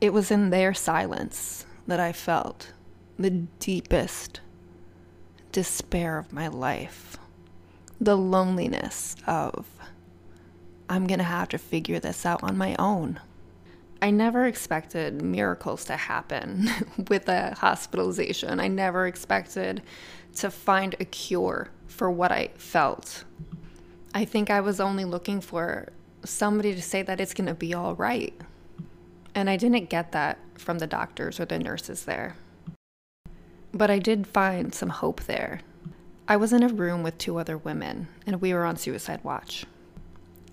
It 0.00 0.12
was 0.12 0.30
in 0.30 0.50
their 0.50 0.72
silence 0.72 1.66
that 1.86 2.00
I 2.00 2.12
felt 2.12 2.72
the 3.18 3.30
deepest 3.30 4.40
despair 5.52 6.18
of 6.18 6.32
my 6.32 6.48
life, 6.48 7.18
the 8.00 8.16
loneliness 8.16 9.14
of, 9.26 9.66
I'm 10.92 11.06
to 11.06 11.24
have 11.24 11.48
to 11.48 11.58
figure 11.58 11.98
this 12.00 12.26
out 12.26 12.42
on 12.42 12.58
my 12.58 12.76
own. 12.78 13.18
I 14.02 14.10
never 14.10 14.44
expected 14.44 15.22
miracles 15.22 15.86
to 15.86 15.96
happen 15.96 16.68
with 17.08 17.30
a 17.30 17.54
hospitalization. 17.54 18.60
I 18.60 18.68
never 18.68 19.06
expected 19.06 19.80
to 20.34 20.50
find 20.50 20.94
a 21.00 21.06
cure 21.06 21.70
for 21.86 22.10
what 22.10 22.30
I 22.30 22.50
felt. 22.56 23.24
I 24.14 24.26
think 24.26 24.50
I 24.50 24.60
was 24.60 24.80
only 24.80 25.06
looking 25.06 25.40
for 25.40 25.88
somebody 26.26 26.74
to 26.74 26.82
say 26.82 27.00
that 27.00 27.22
it's 27.22 27.32
going 27.32 27.46
to 27.46 27.54
be 27.54 27.72
all 27.72 27.94
right. 27.94 28.38
And 29.34 29.48
I 29.48 29.56
didn't 29.56 29.88
get 29.88 30.12
that 30.12 30.36
from 30.56 30.78
the 30.78 30.86
doctors 30.86 31.40
or 31.40 31.46
the 31.46 31.58
nurses 31.58 32.04
there. 32.04 32.36
But 33.72 33.90
I 33.90 33.98
did 33.98 34.26
find 34.26 34.74
some 34.74 34.90
hope 34.90 35.22
there. 35.22 35.62
I 36.28 36.36
was 36.36 36.52
in 36.52 36.62
a 36.62 36.68
room 36.68 37.02
with 37.02 37.16
two 37.16 37.38
other 37.38 37.56
women, 37.56 38.08
and 38.26 38.42
we 38.42 38.52
were 38.52 38.66
on 38.66 38.76
suicide 38.76 39.24
watch. 39.24 39.64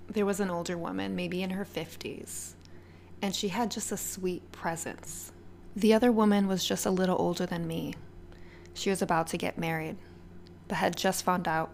There 0.10 0.26
was 0.26 0.40
an 0.40 0.50
older 0.50 0.78
woman, 0.78 1.16
maybe 1.16 1.44
in 1.44 1.52
her 1.52 1.66
50s, 1.66 2.54
and 3.22 3.36
she 3.36 3.50
had 3.50 3.70
just 3.70 3.92
a 3.92 3.98
sweet 3.98 4.52
presence. 4.52 5.32
The 5.76 5.94
other 5.94 6.12
woman 6.12 6.48
was 6.48 6.66
just 6.66 6.86
a 6.86 6.92
little 6.92 7.18
older 7.20 7.46
than 7.46 7.68
me. 7.68 7.94
She 8.74 8.90
was 8.90 9.04
about 9.04 9.28
to 9.28 9.38
get 9.38 9.58
married, 9.58 9.98
but 10.68 10.80
had 10.80 10.96
just 10.96 11.24
found 11.24 11.48
out 11.48 11.70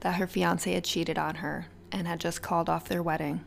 that 0.00 0.16
her 0.16 0.26
fiance 0.26 0.72
had 0.72 0.84
cheated 0.84 1.18
on 1.18 1.36
her 1.36 1.66
and 1.90 2.06
had 2.06 2.20
just 2.20 2.42
called 2.42 2.68
off 2.68 2.88
their 2.88 3.02
wedding. 3.02 3.44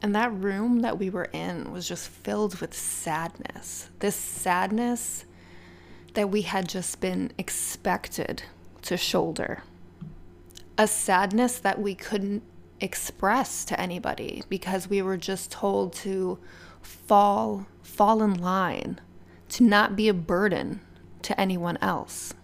And 0.00 0.14
that 0.14 0.32
room 0.32 0.80
that 0.80 0.98
we 0.98 1.10
were 1.10 1.28
in 1.32 1.70
was 1.70 1.86
just 1.86 2.08
filled 2.08 2.60
with 2.60 2.74
sadness. 2.74 3.90
This 3.98 4.16
sadness 4.16 5.26
that 6.14 6.30
we 6.30 6.42
had 6.42 6.68
just 6.68 7.00
been 7.00 7.32
expected 7.36 8.42
to 8.82 8.96
shoulder. 8.96 9.62
A 10.78 10.86
sadness 10.86 11.58
that 11.58 11.80
we 11.80 11.94
couldn't 11.94 12.42
express 12.84 13.64
to 13.64 13.80
anybody 13.80 14.42
because 14.50 14.88
we 14.88 15.00
were 15.00 15.16
just 15.16 15.50
told 15.50 15.94
to 15.94 16.38
fall 16.82 17.66
fall 17.82 18.22
in 18.22 18.34
line, 18.34 19.00
to 19.48 19.62
not 19.62 19.96
be 19.96 20.08
a 20.08 20.14
burden 20.14 20.80
to 21.22 21.38
anyone 21.40 21.78
else. 21.80 22.34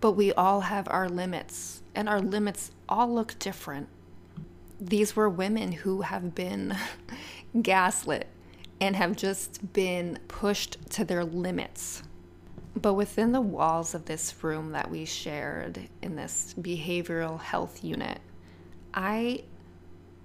But 0.00 0.12
we 0.12 0.32
all 0.32 0.62
have 0.62 0.88
our 0.88 1.08
limits, 1.08 1.82
and 1.94 2.08
our 2.08 2.20
limits 2.20 2.70
all 2.88 3.12
look 3.12 3.38
different. 3.38 3.88
These 4.80 5.14
were 5.14 5.28
women 5.28 5.72
who 5.72 6.02
have 6.02 6.34
been 6.34 6.74
gaslit 7.62 8.28
and 8.80 8.96
have 8.96 9.16
just 9.16 9.72
been 9.74 10.18
pushed 10.28 10.78
to 10.92 11.04
their 11.04 11.24
limits. 11.24 12.02
But 12.74 12.94
within 12.94 13.32
the 13.32 13.40
walls 13.42 13.94
of 13.94 14.06
this 14.06 14.34
room 14.42 14.72
that 14.72 14.90
we 14.90 15.04
shared 15.04 15.88
in 16.00 16.16
this 16.16 16.54
behavioral 16.58 17.38
health 17.38 17.84
unit, 17.84 18.20
I 18.94 19.44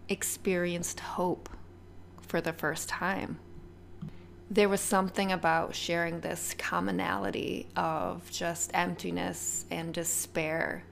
experienced 0.09 0.99
hope 0.99 1.49
for 2.21 2.41
the 2.41 2.53
first 2.53 2.89
time. 2.89 3.39
there 4.49 4.69
was 4.69 4.81
something 4.81 5.31
about 5.31 5.73
sharing 5.75 6.19
this 6.19 6.53
commonality 6.57 7.67
of 7.75 8.29
just 8.31 8.69
emptiness 8.73 9.65
and 9.71 9.93
despair 9.93 10.83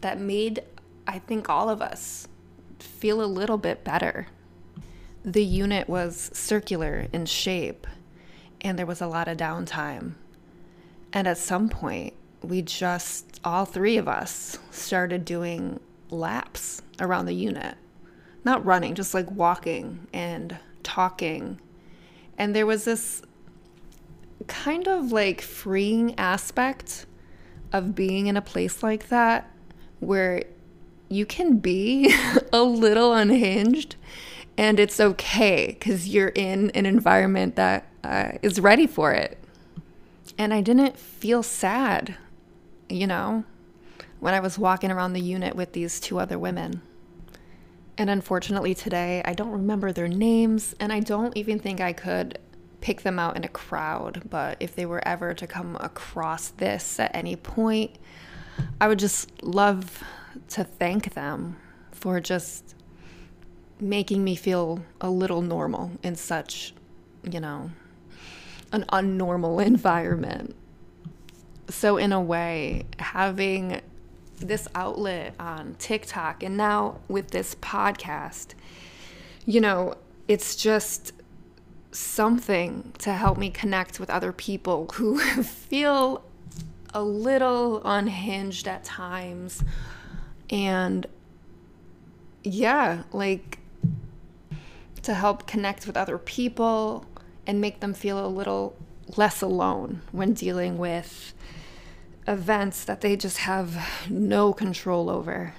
that 0.00 0.18
made, 0.20 0.62
I 1.06 1.18
think, 1.20 1.48
all 1.48 1.70
of 1.70 1.80
us 1.80 2.26
feel 2.78 3.22
a 3.22 3.26
little 3.26 3.58
bit 3.58 3.84
better. 3.84 4.26
The 5.24 5.44
unit 5.44 5.88
was 5.88 6.30
circular 6.32 7.06
in 7.12 7.26
shape, 7.26 7.86
and 8.60 8.78
there 8.78 8.86
was 8.86 9.00
a 9.00 9.06
lot 9.06 9.28
of 9.28 9.36
downtime. 9.36 10.14
And 11.12 11.28
at 11.28 11.38
some 11.38 11.68
point, 11.68 12.14
we 12.42 12.62
just, 12.62 13.40
all 13.44 13.66
three 13.66 13.98
of 13.98 14.08
us, 14.08 14.58
started 14.70 15.24
doing 15.24 15.78
laps 16.08 16.82
around 17.00 17.26
the 17.26 17.34
unit. 17.34 17.76
Not 18.44 18.64
running, 18.64 18.94
just 18.94 19.14
like 19.14 19.30
walking 19.30 20.06
and 20.12 20.58
talking 20.82 21.60
and 22.40 22.56
there 22.56 22.64
was 22.64 22.86
this 22.86 23.20
kind 24.46 24.88
of 24.88 25.12
like 25.12 25.42
freeing 25.42 26.18
aspect 26.18 27.04
of 27.70 27.94
being 27.94 28.28
in 28.28 28.36
a 28.38 28.40
place 28.40 28.82
like 28.82 29.10
that 29.10 29.50
where 29.98 30.44
you 31.10 31.26
can 31.26 31.58
be 31.58 32.14
a 32.52 32.62
little 32.62 33.12
unhinged 33.12 33.96
and 34.56 34.80
it's 34.80 34.98
okay 34.98 35.66
because 35.78 36.08
you're 36.08 36.32
in 36.34 36.70
an 36.70 36.86
environment 36.86 37.56
that 37.56 37.86
uh, 38.04 38.32
is 38.40 38.58
ready 38.58 38.86
for 38.86 39.12
it. 39.12 39.36
And 40.38 40.54
I 40.54 40.62
didn't 40.62 40.98
feel 40.98 41.42
sad, 41.42 42.16
you 42.88 43.06
know, 43.06 43.44
when 44.18 44.32
I 44.32 44.40
was 44.40 44.58
walking 44.58 44.90
around 44.90 45.12
the 45.12 45.20
unit 45.20 45.54
with 45.54 45.74
these 45.74 46.00
two 46.00 46.18
other 46.18 46.38
women. 46.38 46.80
And 48.00 48.08
unfortunately, 48.08 48.74
today, 48.74 49.20
I 49.26 49.34
don't 49.34 49.50
remember 49.50 49.92
their 49.92 50.08
names, 50.08 50.74
and 50.80 50.90
I 50.90 51.00
don't 51.00 51.36
even 51.36 51.58
think 51.58 51.82
I 51.82 51.92
could 51.92 52.38
pick 52.80 53.02
them 53.02 53.18
out 53.18 53.36
in 53.36 53.44
a 53.44 53.48
crowd. 53.48 54.22
But 54.30 54.56
if 54.58 54.74
they 54.74 54.86
were 54.86 55.06
ever 55.06 55.34
to 55.34 55.46
come 55.46 55.76
across 55.78 56.48
this 56.48 56.98
at 56.98 57.14
any 57.14 57.36
point, 57.36 57.96
I 58.80 58.88
would 58.88 58.98
just 58.98 59.42
love 59.42 60.02
to 60.48 60.64
thank 60.64 61.12
them 61.12 61.58
for 61.92 62.20
just 62.20 62.74
making 63.78 64.24
me 64.24 64.34
feel 64.34 64.82
a 65.02 65.10
little 65.10 65.42
normal 65.42 65.90
in 66.02 66.16
such, 66.16 66.72
you 67.30 67.38
know, 67.38 67.70
an 68.72 68.86
unnormal 68.90 69.62
environment. 69.66 70.56
So, 71.68 71.98
in 71.98 72.12
a 72.12 72.20
way, 72.22 72.86
having 72.98 73.82
this 74.40 74.66
outlet 74.74 75.34
on 75.38 75.76
TikTok 75.78 76.42
and 76.42 76.56
now 76.56 76.98
with 77.08 77.30
this 77.30 77.54
podcast, 77.56 78.54
you 79.46 79.60
know, 79.60 79.94
it's 80.28 80.56
just 80.56 81.12
something 81.92 82.92
to 82.98 83.12
help 83.12 83.36
me 83.36 83.50
connect 83.50 83.98
with 83.98 84.10
other 84.10 84.32
people 84.32 84.88
who 84.94 85.18
feel 85.42 86.24
a 86.94 87.02
little 87.02 87.82
unhinged 87.84 88.68
at 88.68 88.84
times. 88.84 89.62
And 90.48 91.06
yeah, 92.42 93.02
like 93.12 93.58
to 95.02 95.14
help 95.14 95.46
connect 95.46 95.86
with 95.86 95.96
other 95.96 96.18
people 96.18 97.06
and 97.46 97.60
make 97.60 97.80
them 97.80 97.94
feel 97.94 98.24
a 98.24 98.28
little 98.28 98.76
less 99.16 99.42
alone 99.42 100.02
when 100.12 100.32
dealing 100.32 100.78
with 100.78 101.34
events 102.30 102.84
that 102.84 103.00
they 103.00 103.16
just 103.16 103.38
have 103.38 104.06
no 104.08 104.52
control 104.52 105.10
over. 105.10 105.54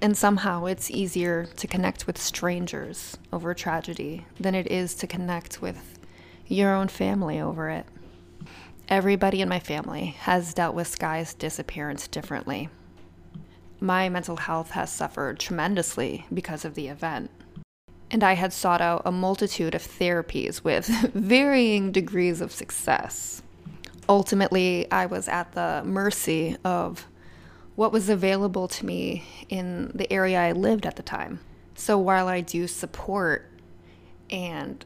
And 0.00 0.16
somehow 0.16 0.66
it's 0.66 0.90
easier 0.90 1.46
to 1.56 1.66
connect 1.66 2.06
with 2.06 2.18
strangers 2.18 3.16
over 3.32 3.54
tragedy 3.54 4.26
than 4.38 4.54
it 4.54 4.70
is 4.70 4.94
to 4.96 5.06
connect 5.06 5.60
with 5.62 5.98
your 6.46 6.74
own 6.74 6.88
family 6.88 7.40
over 7.40 7.70
it. 7.70 7.86
Everybody 8.88 9.40
in 9.40 9.48
my 9.48 9.58
family 9.58 10.16
has 10.20 10.54
dealt 10.54 10.74
with 10.74 10.86
Skye's 10.86 11.34
disappearance 11.34 12.06
differently. 12.06 12.68
My 13.80 14.08
mental 14.08 14.36
health 14.36 14.72
has 14.72 14.92
suffered 14.92 15.38
tremendously 15.38 16.26
because 16.32 16.64
of 16.64 16.74
the 16.74 16.88
event. 16.88 17.30
And 18.10 18.22
I 18.22 18.34
had 18.34 18.52
sought 18.52 18.80
out 18.80 19.02
a 19.04 19.12
multitude 19.12 19.74
of 19.74 19.82
therapies 19.82 20.62
with 20.62 20.86
varying 21.14 21.92
degrees 21.92 22.40
of 22.40 22.52
success 22.52 23.42
ultimately, 24.08 24.90
I 24.90 25.06
was 25.06 25.28
at 25.28 25.52
the 25.52 25.82
mercy 25.84 26.56
of 26.64 27.06
what 27.76 27.92
was 27.92 28.08
available 28.08 28.66
to 28.68 28.86
me 28.86 29.24
in 29.48 29.92
the 29.94 30.12
area 30.12 30.40
I 30.40 30.52
lived 30.52 30.86
at 30.86 30.96
the 30.96 31.02
time. 31.02 31.40
So 31.74 31.96
while 31.98 32.26
I 32.26 32.40
do 32.40 32.66
support 32.66 33.48
and 34.30 34.84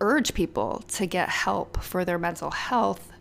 urge 0.00 0.32
people 0.32 0.82
to 0.88 1.06
get 1.06 1.28
help 1.28 1.82
for 1.82 2.04
their 2.04 2.18
mental 2.18 2.50
health, 2.50 3.12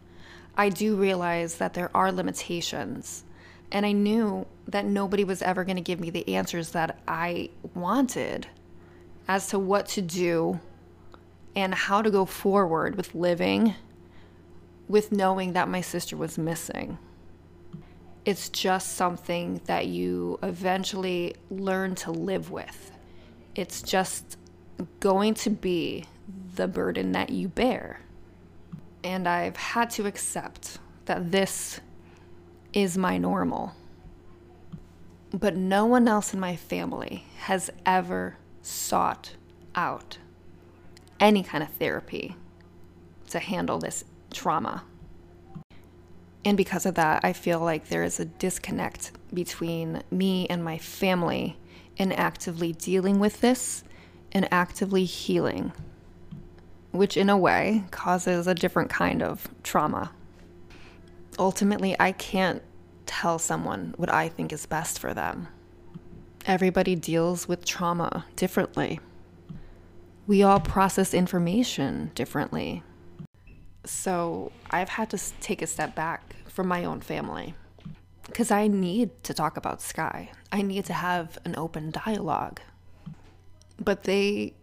I 0.55 0.69
do 0.69 0.95
realize 0.95 1.55
that 1.55 1.73
there 1.73 1.91
are 1.93 2.11
limitations. 2.11 3.23
And 3.71 3.85
I 3.85 3.91
knew 3.91 4.45
that 4.67 4.85
nobody 4.85 5.23
was 5.23 5.41
ever 5.41 5.63
going 5.63 5.75
to 5.75 5.81
give 5.81 5.99
me 5.99 6.09
the 6.09 6.35
answers 6.35 6.71
that 6.71 6.97
I 7.07 7.49
wanted 7.75 8.47
as 9.27 9.47
to 9.49 9.59
what 9.59 9.87
to 9.89 10.01
do 10.01 10.59
and 11.55 11.73
how 11.73 12.01
to 12.01 12.09
go 12.09 12.25
forward 12.25 12.95
with 12.95 13.13
living 13.13 13.75
with 14.89 15.11
knowing 15.11 15.53
that 15.53 15.69
my 15.69 15.79
sister 15.79 16.17
was 16.17 16.37
missing. 16.37 16.97
It's 18.25 18.49
just 18.49 18.97
something 18.97 19.61
that 19.65 19.87
you 19.87 20.39
eventually 20.43 21.35
learn 21.49 21.95
to 21.95 22.11
live 22.11 22.51
with. 22.51 22.91
It's 23.55 23.81
just 23.81 24.37
going 24.99 25.35
to 25.35 25.49
be 25.49 26.05
the 26.55 26.67
burden 26.67 27.11
that 27.13 27.29
you 27.29 27.47
bear. 27.47 28.01
And 29.03 29.27
I've 29.27 29.55
had 29.55 29.91
to 29.91 30.07
accept 30.07 30.79
that 31.05 31.31
this 31.31 31.79
is 32.73 32.97
my 32.97 33.17
normal. 33.17 33.73
But 35.31 35.55
no 35.55 35.85
one 35.85 36.07
else 36.07 36.33
in 36.33 36.39
my 36.39 36.55
family 36.55 37.25
has 37.41 37.69
ever 37.85 38.37
sought 38.61 39.35
out 39.75 40.17
any 41.19 41.43
kind 41.43 41.63
of 41.63 41.69
therapy 41.69 42.35
to 43.29 43.39
handle 43.39 43.77
this 43.77 44.03
trauma. 44.31 44.83
And 46.45 46.55
because 46.55 46.85
of 46.85 46.95
that, 46.95 47.23
I 47.23 47.33
feel 47.33 47.59
like 47.59 47.89
there 47.89 48.03
is 48.03 48.19
a 48.19 48.25
disconnect 48.25 49.11
between 49.33 50.03
me 50.09 50.47
and 50.47 50.63
my 50.63 50.77
family 50.77 51.57
in 51.97 52.11
actively 52.13 52.71
dealing 52.73 53.19
with 53.19 53.41
this 53.41 53.83
and 54.31 54.47
actively 54.51 55.03
healing, 55.03 55.73
which 56.91 57.17
in 57.17 57.29
a 57.29 57.37
way 57.37 57.83
causes 57.91 58.47
a 58.47 58.55
different 58.55 58.89
kind 58.89 59.21
of 59.21 59.47
trauma. 59.63 60.11
Ultimately, 61.37 61.95
I 61.99 62.13
can't 62.13 62.61
tell 63.05 63.39
someone 63.39 63.93
what 63.97 64.11
I 64.11 64.29
think 64.29 64.53
is 64.53 64.65
best 64.65 64.99
for 64.99 65.13
them. 65.13 65.47
Everybody 66.45 66.95
deals 66.95 67.47
with 67.47 67.65
trauma 67.65 68.25
differently. 68.35 68.99
We 70.25 70.43
all 70.43 70.59
process 70.59 71.13
information 71.13 72.11
differently. 72.15 72.83
So 73.89 74.51
I've 74.69 74.87
had 74.87 75.09
to 75.09 75.17
take 75.41 75.63
a 75.63 75.67
step 75.67 75.95
back 75.95 76.35
from 76.45 76.67
my 76.67 76.85
own 76.85 77.01
family 77.01 77.55
because 78.27 78.51
I 78.51 78.67
need 78.67 79.23
to 79.23 79.33
talk 79.33 79.57
about 79.57 79.81
Skye. 79.81 80.29
I 80.51 80.61
need 80.61 80.85
to 80.85 80.93
have 80.93 81.39
an 81.43 81.55
open 81.57 81.89
dialogue. 81.89 82.61
But 83.83 84.03
they 84.03 84.53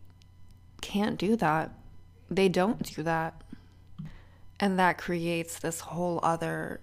can't 0.81 1.19
do 1.19 1.35
that. 1.37 1.73
They 2.31 2.49
don't 2.49 2.81
do 2.95 3.03
that. 3.03 3.43
And 4.61 4.79
that 4.79 4.97
creates 4.97 5.59
this 5.59 5.81
whole 5.81 6.21
other 6.23 6.81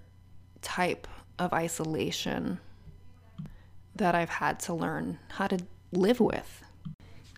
type 0.60 1.08
of 1.38 1.52
isolation 1.54 2.60
that 3.96 4.14
I've 4.14 4.28
had 4.28 4.60
to 4.60 4.74
learn 4.74 5.18
how 5.28 5.46
to 5.46 5.58
live 5.92 6.20
with. 6.20 6.62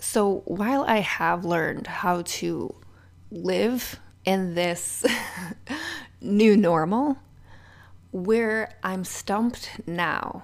So 0.01 0.43
while 0.47 0.83
I 0.83 0.99
have 0.99 1.45
learned 1.45 1.87
how 1.87 2.23
to 2.23 2.75
live 3.31 4.01
in 4.27 4.55
this 4.55 5.07
new 6.21 6.57
normal, 6.57 7.17
where 8.13 8.75
I'm 8.83 9.05
stumped 9.05 9.71
now 9.87 10.43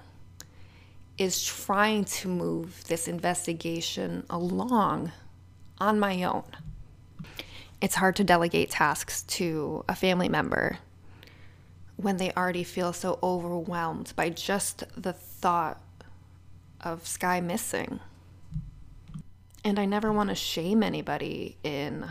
is 1.17 1.45
trying 1.45 2.05
to 2.05 2.27
move 2.27 2.85
this 2.87 3.07
investigation 3.07 4.25
along 4.29 5.11
on 5.77 5.99
my 5.99 6.23
own. 6.23 6.43
It's 7.81 7.95
hard 7.95 8.15
to 8.15 8.23
delegate 8.23 8.71
tasks 8.71 9.23
to 9.23 9.83
a 9.87 9.95
family 9.95 10.29
member 10.29 10.79
when 11.97 12.17
they 12.17 12.31
already 12.31 12.63
feel 12.63 12.93
so 12.93 13.19
overwhelmed 13.21 14.13
by 14.15 14.29
just 14.29 14.83
the 14.99 15.13
thought 15.13 15.81
of 16.81 17.05
Skye 17.05 17.41
missing. 17.41 17.99
And 19.63 19.79
I 19.79 19.85
never 19.85 20.11
want 20.11 20.29
to 20.29 20.35
shame 20.35 20.81
anybody 20.81 21.57
in 21.63 22.09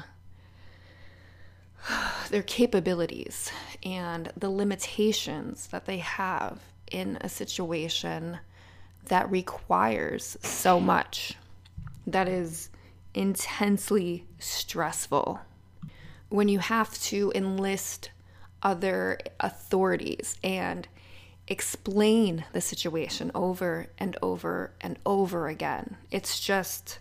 their 2.31 2.42
capabilities 2.42 3.51
and 3.83 4.33
the 4.37 4.51
limitations 4.51 5.66
that 5.68 5.87
they 5.87 5.99
have 5.99 6.61
in 6.90 7.18
a 7.21 7.29
situation 7.29 8.38
that 9.07 9.31
requires 9.31 10.37
so 10.42 10.79
much, 10.79 11.35
that 12.07 12.29
is 12.29 12.68
intensely 13.14 14.25
stressful 14.38 15.40
when 16.29 16.49
you 16.49 16.59
have 16.59 16.99
to 16.99 17.31
enlist 17.35 18.11
other 18.62 19.18
authorities 19.40 20.38
and 20.42 20.88
explain 21.49 22.45
the 22.53 22.61
situation 22.61 23.31
over 23.35 23.88
and 23.99 24.16
over 24.23 24.73
and 24.81 24.99
over 25.05 25.49
again. 25.49 25.97
It's 26.11 26.40
just, 26.40 26.99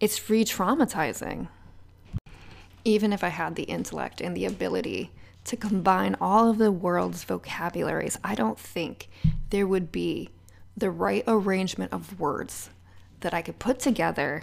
it's 0.00 0.28
re 0.28 0.44
traumatizing. 0.44 1.48
Even 2.84 3.12
if 3.12 3.24
I 3.24 3.28
had 3.28 3.54
the 3.54 3.64
intellect 3.64 4.20
and 4.20 4.36
the 4.36 4.44
ability 4.44 5.10
to 5.44 5.56
combine 5.56 6.16
all 6.20 6.50
of 6.50 6.58
the 6.58 6.72
world's 6.72 7.24
vocabularies, 7.24 8.18
I 8.22 8.34
don't 8.34 8.58
think 8.58 9.08
there 9.50 9.66
would 9.66 9.90
be 9.90 10.30
the 10.76 10.90
right 10.90 11.24
arrangement 11.26 11.92
of 11.92 12.18
words 12.18 12.70
that 13.20 13.34
I 13.34 13.42
could 13.42 13.58
put 13.58 13.78
together 13.78 14.42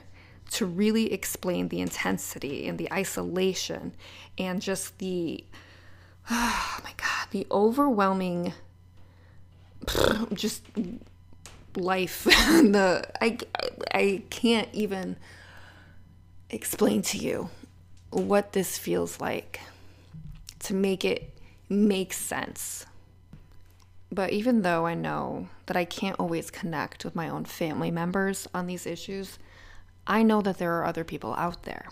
to 0.52 0.66
really 0.66 1.14
explain 1.14 1.70
the 1.70 1.82
intensity 1.82 2.68
and 2.68 2.78
the 2.78 2.92
isolation 2.92 3.94
and 4.38 4.62
just 4.62 4.98
the 4.98 5.44
oh 6.30 6.80
my 6.84 6.92
god 6.98 7.28
the 7.32 7.48
overwhelming 7.52 8.54
just 10.34 10.64
life. 11.76 12.26
The 12.62 13.10
I 13.22 13.38
I 13.94 14.24
can't 14.30 14.70
even 14.74 15.18
explain 16.50 17.02
to 17.02 17.18
you 17.18 17.50
what 18.12 18.54
this 18.54 18.78
feels 18.78 19.20
like 19.20 19.60
to 20.60 20.74
make 20.74 21.04
it 21.04 21.34
make 21.70 22.14
sense 22.14 22.86
but 24.14 24.32
even 24.32 24.62
though 24.62 24.86
I 24.86 24.94
know 24.94 25.48
that 25.68 25.78
I 25.78 25.86
can't 25.86 26.20
always 26.20 26.52
connect 26.52 27.06
with 27.06 27.16
my 27.16 27.30
own 27.30 27.46
family 27.46 27.92
members 27.92 28.48
on 28.54 28.68
these 28.68 28.86
issues 28.86 29.40
I 30.08 30.24
know 30.24 30.42
that 30.42 30.58
there 30.58 30.78
are 30.78 30.86
other 30.86 31.04
people 31.04 31.36
out 31.36 31.64
there. 31.64 31.88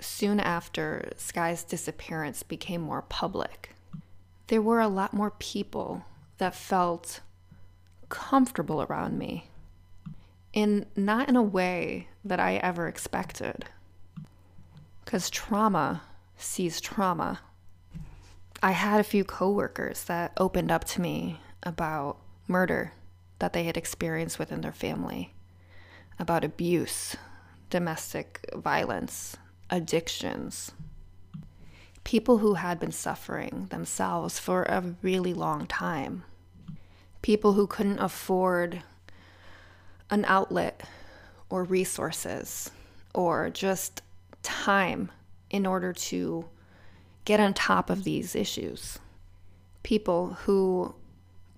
Soon 0.00 0.40
after 0.40 1.10
Skye's 1.16 1.64
disappearance 1.64 2.42
became 2.42 2.80
more 2.80 3.02
public, 3.02 3.74
there 4.48 4.62
were 4.62 4.80
a 4.80 4.88
lot 4.88 5.14
more 5.14 5.30
people 5.32 6.04
that 6.38 6.54
felt 6.54 7.20
comfortable 8.08 8.82
around 8.82 9.18
me. 9.18 9.48
And 10.52 10.86
not 10.96 11.28
in 11.28 11.36
a 11.36 11.42
way 11.42 12.08
that 12.24 12.40
I 12.40 12.56
ever 12.56 12.88
expected. 12.88 13.66
Because 15.04 15.30
trauma 15.30 16.02
sees 16.36 16.80
trauma. 16.80 17.40
I 18.62 18.72
had 18.72 19.00
a 19.00 19.04
few 19.04 19.24
coworkers 19.24 20.04
that 20.04 20.32
opened 20.36 20.70
up 20.70 20.84
to 20.84 21.00
me 21.00 21.40
about 21.62 22.18
murder 22.46 22.92
that 23.38 23.52
they 23.52 23.64
had 23.64 23.76
experienced 23.76 24.38
within 24.38 24.60
their 24.60 24.72
family, 24.72 25.34
about 26.18 26.44
abuse 26.44 27.16
domestic 27.70 28.44
violence, 28.54 29.36
addictions, 29.70 30.72
people 32.04 32.38
who 32.38 32.54
had 32.54 32.80
been 32.80 32.92
suffering 32.92 33.68
themselves 33.70 34.38
for 34.38 34.64
a 34.64 34.96
really 35.02 35.32
long 35.32 35.66
time, 35.66 36.24
people 37.22 37.52
who 37.52 37.66
couldn't 37.66 38.00
afford 38.00 38.82
an 40.10 40.24
outlet 40.26 40.82
or 41.48 41.62
resources 41.62 42.70
or 43.14 43.48
just 43.50 44.02
time 44.70 45.10
in 45.50 45.66
order 45.66 45.92
to 45.92 46.44
get 47.24 47.40
on 47.40 47.52
top 47.54 47.90
of 47.90 48.04
these 48.04 48.34
issues. 48.34 48.98
People 49.82 50.36
who 50.44 50.94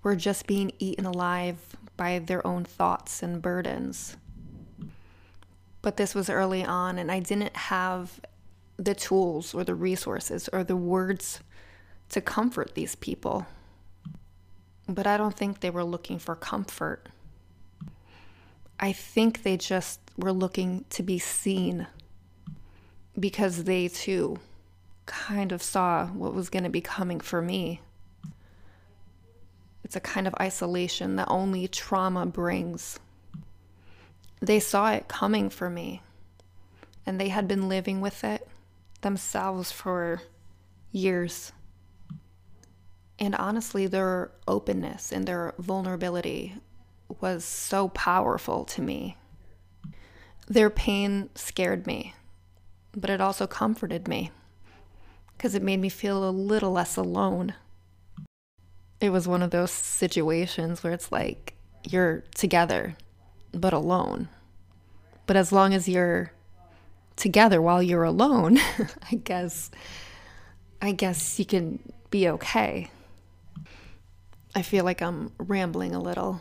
were 0.03 0.17
just 0.17 0.47
being 0.47 0.73
eaten 0.79 1.07
alive 1.07 1.59
by 1.97 2.19
their 2.19 2.47
own 2.47 2.65
thoughts 2.65 3.23
and 3.23 3.43
burdens 3.43 4.17
but 5.83 5.97
this 5.97 6.15
was 6.15 6.31
early 6.31 6.65
on, 6.65 6.97
and 6.97 7.11
I 7.11 7.19
didn't 7.19 7.57
have 7.57 8.21
the 8.77 8.95
tools 8.95 9.53
or 9.53 9.65
the 9.65 9.75
resources 9.75 10.49
or 10.53 10.65
the 10.65 10.77
words 10.77 11.41
to 12.11 12.21
comfort 12.21 12.75
these 12.75 12.95
people. 12.95 13.47
But 14.89 15.07
I 15.07 15.17
don't 15.17 15.37
think 15.37 15.61
they 15.61 15.71
were 15.71 15.85
looking 15.85 16.19
for 16.19 16.37
comfort. 16.37 17.09
I 18.79 18.93
think 18.93 19.43
they 19.43 19.57
just 19.57 20.01
were 20.17 20.33
looking 20.33 20.85
to 20.91 21.03
be 21.03 21.19
seen 21.19 21.89
because 23.19 23.65
they 23.65 23.89
too 23.89 24.39
kind 25.07 25.53
of 25.53 25.63
saw 25.63 26.07
what 26.07 26.35
was 26.35 26.49
going 26.49 26.65
to 26.65 26.71
be 26.71 26.81
coming 26.81 27.21
for 27.21 27.43
me. 27.43 27.81
It's 29.85 29.97
a 29.97 30.01
kind 30.01 30.27
of 30.27 30.35
isolation 30.41 31.17
that 31.17 31.29
only 31.29 31.69
trauma 31.69 32.25
brings. 32.27 32.99
They 34.41 34.61
saw 34.61 34.93
it 34.93 35.09
coming 35.09 35.51
for 35.51 35.69
me, 35.69 36.03
and 37.05 37.21
they 37.21 37.29
had 37.29 37.47
been 37.47 37.69
living 37.69 38.01
with 38.01 38.25
it 38.25 38.49
themselves 39.03 39.71
for 39.71 40.23
years. 40.91 41.53
And 43.19 43.35
honestly, 43.35 43.87
their 43.87 44.31
openness 44.49 45.13
and 45.13 45.27
their 45.27 45.55
vulnerability 45.59 46.55
was 47.21 47.45
so 47.45 47.89
powerful 47.89 48.65
to 48.65 48.83
me. 48.83 49.17
Their 50.47 50.71
pain 50.71 51.31
scared 51.35 51.87
me, 51.87 52.15
but 52.95 53.11
it 53.11 53.21
also 53.21 53.47
comforted 53.47 54.09
me 54.09 54.31
because 55.37 55.55
it 55.55 55.63
made 55.63 55.81
me 55.81 55.89
feel 55.89 56.29
a 56.29 56.31
little 56.31 56.73
less 56.73 56.97
alone. 56.97 57.55
It 59.01 59.11
was 59.11 59.27
one 59.27 59.43
of 59.43 59.51
those 59.51 59.71
situations 59.71 60.85
where 60.85 60.93
it's 60.93 61.11
like 61.11 61.55
you're 61.85 62.23
together 62.35 62.97
but 63.53 63.73
alone. 63.73 64.29
But 65.27 65.37
as 65.37 65.53
long 65.53 65.75
as 65.75 65.89
you're 65.89 66.33
together 67.17 67.61
while 67.61 67.83
you're 67.83 68.05
alone, 68.05 68.59
I 69.11 69.17
guess 69.17 69.71
I 70.81 70.93
guess 70.93 71.39
you 71.39 71.45
can 71.45 71.79
be 72.11 72.29
okay. 72.29 72.91
I 74.55 74.63
feel 74.63 74.85
like 74.85 75.01
I'm 75.01 75.33
rambling 75.39 75.95
a 75.95 76.01
little 76.01 76.41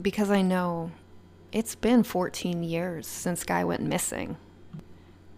because 0.00 0.30
I 0.30 0.42
know 0.42 0.92
it's 1.50 1.74
been 1.74 2.02
14 2.02 2.62
years 2.62 3.06
since 3.06 3.40
Skye 3.40 3.64
went 3.64 3.82
missing. 3.82 4.36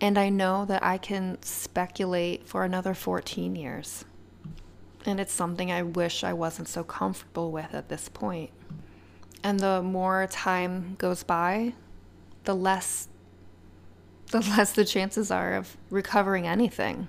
And 0.01 0.17
I 0.17 0.29
know 0.29 0.65
that 0.67 0.85
I 0.85 0.99
can 0.99 1.43
speculate 1.43 2.47
for 2.47 2.65
another 2.65 2.95
14 2.95 3.57
years. 3.57 4.05
And 5.05 5.19
it's 5.19 5.33
something 5.33 5.73
I 5.73 5.83
wish 5.83 6.23
I 6.23 6.33
wasn't 6.33 6.69
so 6.69 6.85
comfortable 6.85 7.51
with 7.51 7.75
at 7.75 7.89
this 7.89 8.09
point. 8.09 8.51
And 9.43 9.59
the 9.61 9.83
more 9.83 10.27
time 10.31 10.97
goes 10.99 11.23
by, 11.23 11.75
the 12.45 12.55
less 12.55 13.09
the 14.31 14.41
less 14.57 14.73
the 14.73 14.85
chances 14.85 15.31
are 15.31 15.55
of 15.55 15.77
recovering 15.91 16.47
anything. 16.47 17.09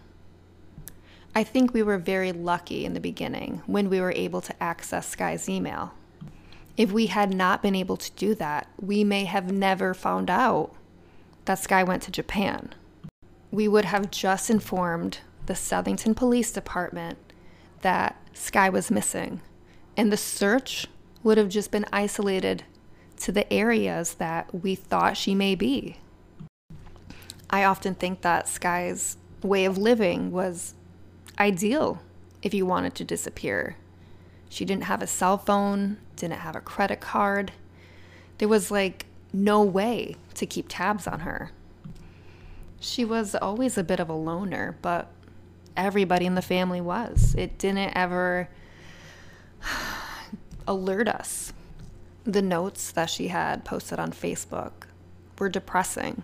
I 1.36 1.44
think 1.44 1.74
we 1.74 1.84
were 1.84 1.98
very 1.98 2.32
lucky 2.32 2.86
in 2.86 2.94
the 2.94 3.00
beginning 3.00 3.62
when 3.66 3.90
we 3.90 4.02
were 4.02 4.14
able 4.14 4.42
to 4.42 4.64
access 4.64 5.08
Skye's 5.10 5.48
email. 5.48 5.94
If 6.76 6.92
we 6.92 7.08
had 7.08 7.34
not 7.34 7.62
been 7.62 7.76
able 7.76 7.98
to 7.98 8.12
do 8.14 8.34
that, 8.36 8.68
we 8.80 9.04
may 9.04 9.26
have 9.26 9.52
never 9.52 9.94
found 9.94 10.30
out 10.30 10.74
that 11.46 11.60
Skye 11.60 11.84
went 11.84 12.04
to 12.04 12.12
Japan. 12.12 12.74
We 13.52 13.68
would 13.68 13.86
have 13.86 14.12
just 14.12 14.50
informed 14.50 15.20
the 15.48 15.54
Southington 15.54 16.16
Police 16.16 16.52
Department 16.52 17.18
that 17.82 18.16
Skye 18.34 18.70
was 18.70 18.92
missing, 18.92 19.42
and 19.98 20.12
the 20.12 20.18
search 20.18 20.88
would 21.24 21.38
have 21.38 21.50
just 21.50 21.72
been 21.72 21.86
isolated 21.92 22.64
to 23.18 23.32
the 23.32 23.52
areas 23.52 24.16
that 24.16 24.54
we 24.54 24.76
thought 24.76 25.18
she 25.18 25.34
may 25.34 25.56
be. 25.56 25.98
I 27.50 27.64
often 27.64 27.96
think 27.96 28.22
that 28.22 28.48
Skye's 28.48 29.18
way 29.42 29.66
of 29.66 29.78
living 29.78 30.32
was 30.32 30.76
ideal 31.40 32.02
if 32.42 32.54
you 32.54 32.66
wanted 32.66 32.94
to 32.96 33.04
disappear. 33.04 33.76
She 34.50 34.66
didn't 34.66 34.84
have 34.84 35.02
a 35.02 35.08
cell 35.08 35.38
phone, 35.38 35.98
didn't 36.16 36.40
have 36.40 36.56
a 36.56 36.62
credit 36.62 37.00
card. 37.00 37.52
There 38.38 38.48
was 38.48 38.72
like 38.72 39.08
no 39.34 39.64
way 39.64 40.16
to 40.36 40.46
keep 40.46 40.68
tabs 40.70 41.08
on 41.08 41.22
her. 41.22 41.52
She 42.80 43.04
was 43.04 43.36
always 43.36 43.78
a 43.78 43.84
bit 43.84 44.00
of 44.00 44.10
a 44.10 44.14
loner, 44.14 44.78
but 44.82 45.12
everybody 45.76 46.26
in 46.26 46.36
the 46.36 46.42
family 46.42 46.82
was. 46.82 47.36
It 47.38 47.58
didn't 47.58 47.96
ever 47.96 48.50
alert 50.68 51.08
us. 51.08 51.54
The 52.24 52.42
notes 52.42 52.92
that 52.92 53.10
she 53.10 53.30
had 53.30 53.66
posted 53.66 54.00
on 54.00 54.12
Facebook 54.12 54.72
were 55.38 55.50
depressing, 55.50 56.24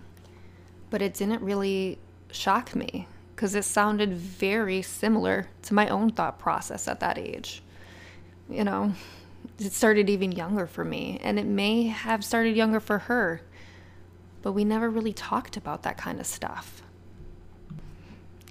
but 0.90 1.02
it 1.02 1.14
didn't 1.14 1.42
really 1.42 1.98
shock 2.30 2.74
me 2.74 3.08
because 3.34 3.54
it 3.54 3.64
sounded 3.64 4.14
very 4.14 4.82
similar 4.82 5.48
to 5.62 5.74
my 5.74 5.88
own 5.88 6.10
thought 6.10 6.38
process 6.38 6.88
at 6.88 7.00
that 7.00 7.18
age. 7.18 7.62
You 8.48 8.64
know, 8.64 8.92
it 9.58 9.72
started 9.72 10.08
even 10.08 10.32
younger 10.32 10.66
for 10.66 10.84
me, 10.84 11.18
and 11.22 11.38
it 11.38 11.46
may 11.46 11.84
have 11.88 12.24
started 12.24 12.56
younger 12.56 12.80
for 12.80 12.98
her, 13.00 13.42
but 14.46 14.52
we 14.52 14.64
never 14.64 14.88
really 14.88 15.12
talked 15.12 15.56
about 15.56 15.82
that 15.82 15.98
kind 15.98 16.20
of 16.20 16.24
stuff. 16.24 16.80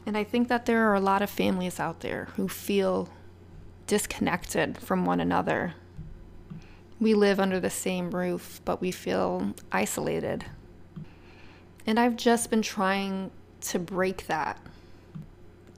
And 0.05 0.17
I 0.17 0.25
think 0.25 0.49
that 0.49 0.65
there 0.65 0.89
are 0.89 0.93
a 0.93 0.99
lot 0.99 1.21
of 1.21 1.29
families 1.29 1.79
out 1.79 2.01
there 2.01 2.25
who 2.35 2.49
feel 2.49 3.07
disconnected 3.87 4.77
from 4.77 5.05
one 5.05 5.21
another 5.21 5.73
we 6.99 7.13
live 7.13 7.39
under 7.39 7.61
the 7.61 7.69
same 7.69 8.11
roof, 8.11 8.59
but 8.65 8.81
we 8.81 8.91
feel 8.91 9.53
isolated. 9.71 10.43
And 11.85 11.97
I've 11.97 12.17
just 12.17 12.49
been 12.49 12.61
trying 12.61 13.31
to 13.61 13.79
break 13.79 14.27
that 14.27 14.59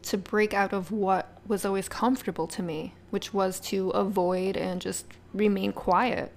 to 0.01 0.17
break 0.17 0.51
out 0.51 0.73
of 0.73 0.91
what 0.91 1.39
was 1.45 1.63
always 1.63 1.87
comfortable 1.87 2.47
to 2.47 2.63
me, 2.63 2.95
which 3.11 3.35
was 3.35 3.59
to 3.59 3.91
avoid 3.91 4.57
and 4.57 4.81
just 4.81 5.05
remain 5.31 5.73
quiet. 5.73 6.31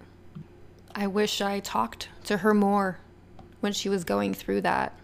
I 0.94 1.06
wish 1.06 1.40
I 1.40 1.60
talked 1.60 2.08
to 2.24 2.38
her 2.38 2.52
more 2.52 2.98
when 3.60 3.72
she 3.72 3.88
was 3.88 4.04
going 4.04 4.34
through 4.34 4.62
that 4.62 4.94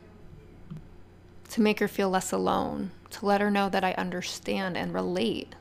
to 1.50 1.60
make 1.60 1.78
her 1.78 1.88
feel 1.88 2.10
less 2.10 2.32
alone, 2.32 2.90
to 3.10 3.24
let 3.24 3.40
her 3.40 3.50
know 3.50 3.68
that 3.68 3.84
I 3.84 3.92
understand 3.92 4.76
and 4.76 4.92
relate. 4.92 5.54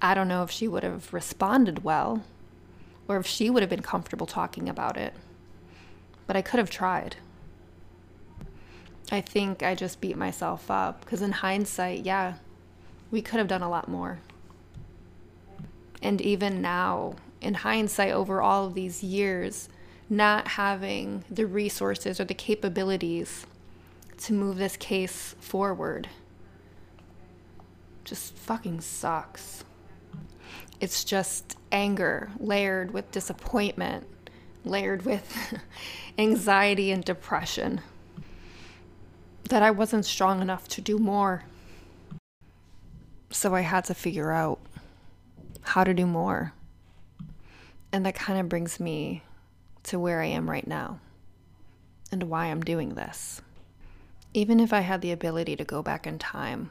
I 0.00 0.14
don't 0.14 0.28
know 0.28 0.42
if 0.42 0.50
she 0.50 0.68
would 0.68 0.82
have 0.82 1.12
responded 1.12 1.84
well 1.84 2.22
or 3.08 3.16
if 3.16 3.26
she 3.26 3.50
would 3.50 3.62
have 3.62 3.70
been 3.70 3.82
comfortable 3.82 4.26
talking 4.26 4.68
about 4.68 4.96
it, 4.96 5.12
but 6.26 6.36
I 6.36 6.42
could 6.42 6.58
have 6.58 6.70
tried. 6.70 7.16
I 9.12 9.20
think 9.20 9.62
I 9.62 9.74
just 9.74 10.00
beat 10.00 10.16
myself 10.16 10.70
up 10.70 11.00
because, 11.00 11.20
in 11.20 11.32
hindsight, 11.32 12.04
yeah, 12.04 12.34
we 13.10 13.20
could 13.20 13.38
have 13.38 13.48
done 13.48 13.62
a 13.62 13.68
lot 13.68 13.88
more. 13.88 14.20
And 16.00 16.20
even 16.20 16.62
now, 16.62 17.16
in 17.40 17.54
hindsight, 17.54 18.12
over 18.12 18.40
all 18.40 18.66
of 18.66 18.74
these 18.74 19.02
years, 19.02 19.68
not 20.10 20.48
having 20.48 21.24
the 21.30 21.46
resources 21.46 22.20
or 22.20 22.24
the 22.24 22.34
capabilities 22.34 23.46
to 24.18 24.32
move 24.32 24.58
this 24.58 24.76
case 24.76 25.34
forward 25.40 26.08
just 28.10 28.34
fucking 28.34 28.80
sucks. 28.80 29.62
It's 30.80 31.04
just 31.04 31.56
anger 31.70 32.30
layered 32.40 32.92
with 32.92 33.10
disappointment, 33.12 34.04
layered 34.64 35.04
with 35.04 35.60
anxiety 36.18 36.90
and 36.90 37.04
depression. 37.04 37.80
That 39.48 39.62
I 39.62 39.70
wasn't 39.70 40.06
strong 40.06 40.42
enough 40.42 40.66
to 40.68 40.80
do 40.80 40.98
more. 40.98 41.44
So 43.30 43.54
I 43.54 43.60
had 43.60 43.84
to 43.84 43.94
figure 43.94 44.32
out 44.32 44.58
how 45.62 45.84
to 45.84 45.94
do 45.94 46.04
more. 46.04 46.52
And 47.92 48.04
that 48.06 48.16
kind 48.16 48.40
of 48.40 48.48
brings 48.48 48.80
me 48.80 49.22
to 49.84 49.98
where 49.98 50.20
I 50.20 50.26
am 50.26 50.50
right 50.50 50.66
now 50.66 51.00
and 52.12 52.24
why 52.24 52.46
I'm 52.46 52.62
doing 52.62 52.94
this. 52.94 53.40
Even 54.34 54.60
if 54.60 54.72
I 54.72 54.80
had 54.80 55.00
the 55.00 55.12
ability 55.12 55.56
to 55.56 55.64
go 55.64 55.82
back 55.82 56.06
in 56.06 56.18
time, 56.18 56.70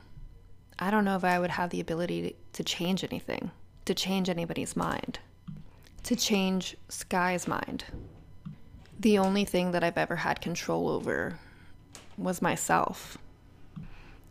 I 0.78 0.92
don't 0.92 1.06
know 1.06 1.16
if 1.16 1.24
I 1.24 1.40
would 1.40 1.52
have 1.52 1.72
the 1.72 1.82
ability 1.82 2.36
to 2.54 2.64
change 2.64 3.04
anything, 3.04 3.52
to 3.86 3.94
change 3.94 4.30
anybody's 4.30 4.76
mind, 4.76 5.20
to 6.04 6.16
change 6.16 6.78
Skye's 6.88 7.48
mind. 7.48 7.84
The 9.00 9.18
only 9.18 9.46
thing 9.46 9.72
that 9.72 9.84
I've 9.84 9.98
ever 9.98 10.18
had 10.18 10.42
control 10.42 10.90
over 10.90 11.38
was 12.18 12.42
myself. 12.42 13.18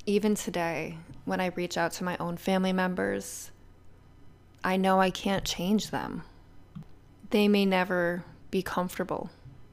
Even 0.07 0.35
today, 0.35 0.97
when 1.27 1.41
I 1.41 1.47
reach 1.49 1.77
out 1.77 1.93
to 1.93 2.05
my 2.05 2.17
own 2.19 2.39
family 2.39 2.73
members, 2.73 3.51
I 4.65 4.77
know 4.77 5.01
I 5.01 5.11
can't 5.11 5.45
change 5.45 5.91
them. 5.91 6.23
They 7.31 7.47
may 7.47 7.67
never 7.67 8.25
be 8.51 8.63
comfortable 8.63 9.31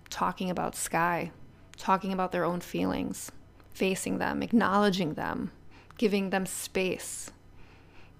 talking 0.09 0.49
about 0.49 0.75
Skye, 0.75 1.31
talking 1.77 2.13
about 2.13 2.31
their 2.31 2.45
own 2.45 2.61
feelings, 2.61 3.31
facing 3.73 4.17
them, 4.17 4.41
acknowledging 4.41 5.13
them, 5.13 5.51
giving 5.97 6.29
them 6.29 6.45
space. 6.45 7.31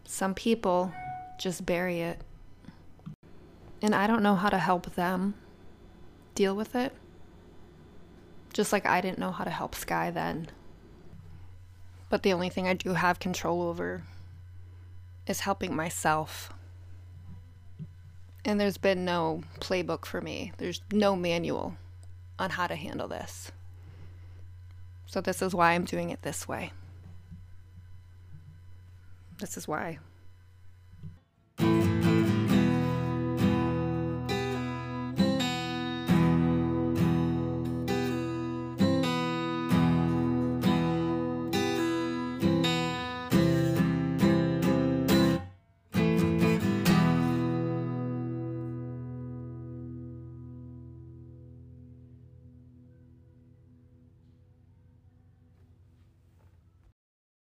Some 0.03 0.33
people 0.33 0.93
just 1.39 1.65
bury 1.65 2.01
it. 2.01 2.19
And 3.81 3.93
I 3.93 4.07
don't 4.07 4.23
know 4.23 4.35
how 4.35 4.49
to 4.49 4.57
help 4.57 4.95
them 4.95 5.35
deal 6.33 6.55
with 6.55 6.75
it. 6.75 6.93
Just 8.53 8.71
like 8.71 8.85
I 8.85 9.01
didn't 9.01 9.19
know 9.19 9.31
how 9.31 9.43
to 9.43 9.49
help 9.49 9.75
Skye 9.75 10.11
then. 10.11 10.47
But 12.09 12.23
the 12.23 12.33
only 12.33 12.49
thing 12.49 12.67
I 12.67 12.73
do 12.73 12.93
have 12.93 13.19
control 13.19 13.63
over 13.63 14.03
is 15.27 15.41
helping 15.41 15.75
myself. 15.75 16.51
And 18.45 18.59
there's 18.59 18.77
been 18.77 19.03
no 19.03 19.41
playbook 19.59 20.05
for 20.05 20.21
me, 20.21 20.53
there's 20.57 20.81
no 20.91 21.15
manual 21.15 21.75
on 22.37 22.51
how 22.51 22.67
to 22.67 22.75
handle 22.75 23.07
this. 23.07 23.51
So, 25.07 25.19
this 25.19 25.41
is 25.41 25.55
why 25.55 25.71
I'm 25.71 25.85
doing 25.85 26.11
it 26.11 26.21
this 26.21 26.47
way. 26.47 26.71
This 29.39 29.57
is 29.57 29.67
why. 29.67 29.99